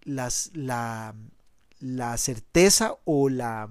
las, 0.03 0.51
la, 0.55 1.15
la 1.79 2.17
certeza 2.19 2.97
o 3.05 3.29
la, 3.29 3.69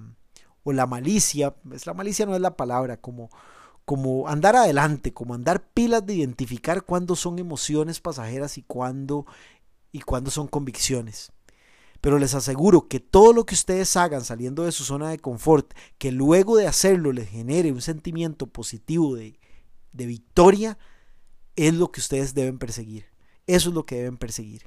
o 0.64 0.72
la 0.72 0.88
malicia, 0.88 1.56
es 1.74 1.86
la 1.86 1.94
malicia 1.94 2.26
no 2.26 2.36
es 2.36 2.42
la 2.42 2.56
palabra, 2.56 2.98
como 2.98 3.30
como 3.86 4.28
andar 4.28 4.56
adelante, 4.56 5.14
como 5.14 5.34
andar 5.34 5.68
pilas 5.74 6.06
de 6.06 6.16
identificar 6.16 6.84
cuándo 6.84 7.16
son 7.16 7.40
emociones 7.40 8.00
pasajeras 8.00 8.58
y 8.58 8.64
cuándo, 8.64 9.26
y 9.92 10.02
cuándo 10.02 10.32
son 10.32 10.48
convicciones. 10.48 11.32
Pero 12.02 12.20
les 12.20 12.34
aseguro 12.34 12.88
que 12.88 13.00
todo 13.00 13.32
lo 13.34 13.46
que 13.46 13.56
ustedes 13.56 13.96
hagan 13.96 14.26
saliendo 14.26 14.64
de 14.64 14.72
su 14.72 14.84
zona 14.84 15.10
de 15.10 15.20
confort, 15.20 15.74
que 15.98 16.12
luego 16.12 16.58
de 16.58 16.68
hacerlo 16.68 17.14
les 17.14 17.30
genere 17.30 17.72
un 17.72 17.82
sentimiento 17.82 18.48
positivo 18.48 19.16
de, 19.16 19.40
de 19.94 20.06
victoria, 20.06 20.78
es 21.56 21.74
lo 21.74 21.92
que 21.92 22.02
ustedes 22.02 22.34
deben 22.34 22.60
perseguir. 22.60 23.06
Eso 23.48 23.70
es 23.70 23.76
lo 23.76 23.86
que 23.86 23.96
deben 23.96 24.18
perseguir. 24.18 24.64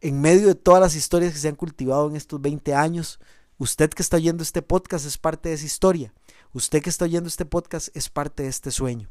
En 0.00 0.20
medio 0.20 0.48
de 0.48 0.54
todas 0.54 0.80
las 0.80 0.94
historias 0.94 1.32
que 1.32 1.38
se 1.38 1.48
han 1.48 1.56
cultivado 1.56 2.08
en 2.08 2.16
estos 2.16 2.40
20 2.40 2.74
años, 2.74 3.18
usted 3.56 3.90
que 3.90 4.02
está 4.02 4.16
oyendo 4.16 4.42
este 4.42 4.62
podcast 4.62 5.06
es 5.06 5.16
parte 5.16 5.48
de 5.48 5.54
esa 5.54 5.66
historia. 5.66 6.12
Usted 6.54 6.82
que 6.82 6.88
está 6.88 7.06
oyendo 7.06 7.26
este 7.26 7.44
podcast 7.44 7.88
es 7.96 8.08
parte 8.08 8.44
de 8.44 8.48
este 8.48 8.70
sueño. 8.70 9.10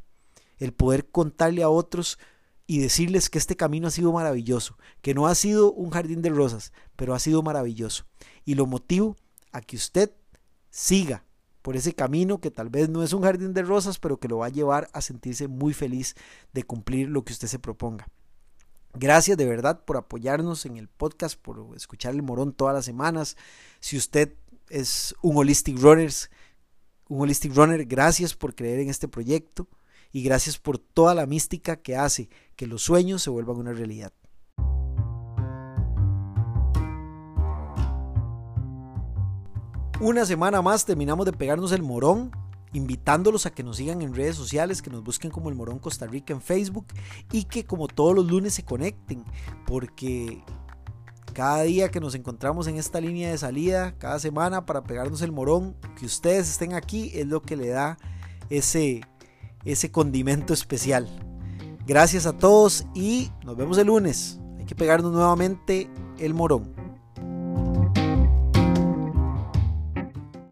El 0.59 0.71
poder 0.71 1.09
contarle 1.09 1.61
a 1.61 1.67
otros 1.67 2.17
y 2.67 2.79
decirles 2.79 3.29
que 3.29 3.37
este 3.37 3.57
camino 3.57 3.89
ha 3.89 3.91
sido 3.91 4.13
maravilloso, 4.13 4.77
que 5.01 5.13
no 5.13 5.27
ha 5.27 5.35
sido 5.35 5.73
un 5.73 5.89
jardín 5.89 6.21
de 6.21 6.29
rosas, 6.29 6.71
pero 6.95 7.13
ha 7.13 7.19
sido 7.19 7.43
maravilloso. 7.43 8.05
Y 8.45 8.55
lo 8.55 8.65
motivo 8.65 9.17
a 9.51 9.59
que 9.59 9.75
usted 9.75 10.13
siga 10.69 11.25
por 11.61 11.75
ese 11.75 11.93
camino 11.93 12.39
que 12.39 12.49
tal 12.49 12.69
vez 12.69 12.87
no 12.87 13.03
es 13.03 13.11
un 13.11 13.23
jardín 13.23 13.53
de 13.53 13.63
rosas, 13.63 13.99
pero 13.99 14.21
que 14.21 14.29
lo 14.29 14.37
va 14.37 14.45
a 14.45 14.49
llevar 14.49 14.89
a 14.93 15.01
sentirse 15.01 15.49
muy 15.49 15.73
feliz 15.73 16.15
de 16.53 16.63
cumplir 16.63 17.09
lo 17.09 17.25
que 17.25 17.33
usted 17.33 17.49
se 17.49 17.59
proponga. 17.59 18.07
Gracias 18.93 19.35
de 19.35 19.45
verdad 19.45 19.83
por 19.83 19.97
apoyarnos 19.97 20.65
en 20.65 20.77
el 20.77 20.87
podcast, 20.87 21.37
por 21.37 21.75
escuchar 21.75 22.13
el 22.13 22.23
morón 22.23 22.53
todas 22.53 22.73
las 22.73 22.85
semanas. 22.85 23.35
Si 23.81 23.97
usted 23.97 24.33
es 24.69 25.13
un 25.21 25.35
Holistic 25.35 25.77
Runners, 25.77 26.29
un 27.07 27.21
Holistic 27.21 27.55
Runner, 27.55 27.85
gracias 27.85 28.33
por 28.33 28.55
creer 28.55 28.79
en 28.79 28.89
este 28.89 29.07
proyecto 29.07 29.67
y 30.11 30.23
gracias 30.23 30.57
por 30.57 30.77
toda 30.77 31.15
la 31.15 31.25
mística 31.25 31.77
que 31.77 31.95
hace 31.95 32.29
que 32.55 32.67
los 32.67 32.83
sueños 32.83 33.21
se 33.21 33.29
vuelvan 33.29 33.57
una 33.57 33.73
realidad. 33.73 34.13
Una 39.99 40.25
semana 40.25 40.61
más 40.61 40.85
terminamos 40.85 41.25
de 41.25 41.31
pegarnos 41.31 41.71
el 41.71 41.81
morón, 41.81 42.31
invitándolos 42.73 43.45
a 43.45 43.51
que 43.51 43.63
nos 43.63 43.77
sigan 43.77 44.01
en 44.01 44.13
redes 44.13 44.35
sociales, 44.35 44.81
que 44.81 44.89
nos 44.89 45.03
busquen 45.03 45.31
como 45.31 45.49
el 45.49 45.55
Morón 45.55 45.79
Costa 45.79 46.07
Rica 46.07 46.33
en 46.33 46.41
Facebook 46.41 46.87
y 47.31 47.45
que 47.45 47.63
como 47.65 47.87
todos 47.87 48.13
los 48.13 48.25
lunes 48.25 48.53
se 48.53 48.65
conecten, 48.65 49.23
porque 49.65 50.43
cada 51.33 51.63
día 51.63 51.89
que 51.89 51.99
nos 51.99 52.15
encontramos 52.15 52.67
en 52.67 52.77
esta 52.77 53.01
línea 53.01 53.31
de 53.31 53.37
salida, 53.37 53.95
cada 53.97 54.19
semana 54.19 54.65
para 54.65 54.83
pegarnos 54.83 55.21
el 55.21 55.31
morón, 55.31 55.75
que 55.97 56.05
ustedes 56.05 56.49
estén 56.49 56.73
aquí 56.73 57.11
es 57.13 57.27
lo 57.27 57.41
que 57.41 57.55
le 57.57 57.69
da 57.69 57.97
ese, 58.49 59.01
ese 59.65 59.91
condimento 59.91 60.53
especial. 60.53 61.09
Gracias 61.85 62.25
a 62.25 62.37
todos 62.37 62.85
y 62.93 63.31
nos 63.43 63.57
vemos 63.57 63.77
el 63.77 63.87
lunes. 63.87 64.39
Hay 64.57 64.65
que 64.65 64.75
pegarnos 64.75 65.11
nuevamente 65.11 65.89
el 66.19 66.33
morón. 66.33 66.82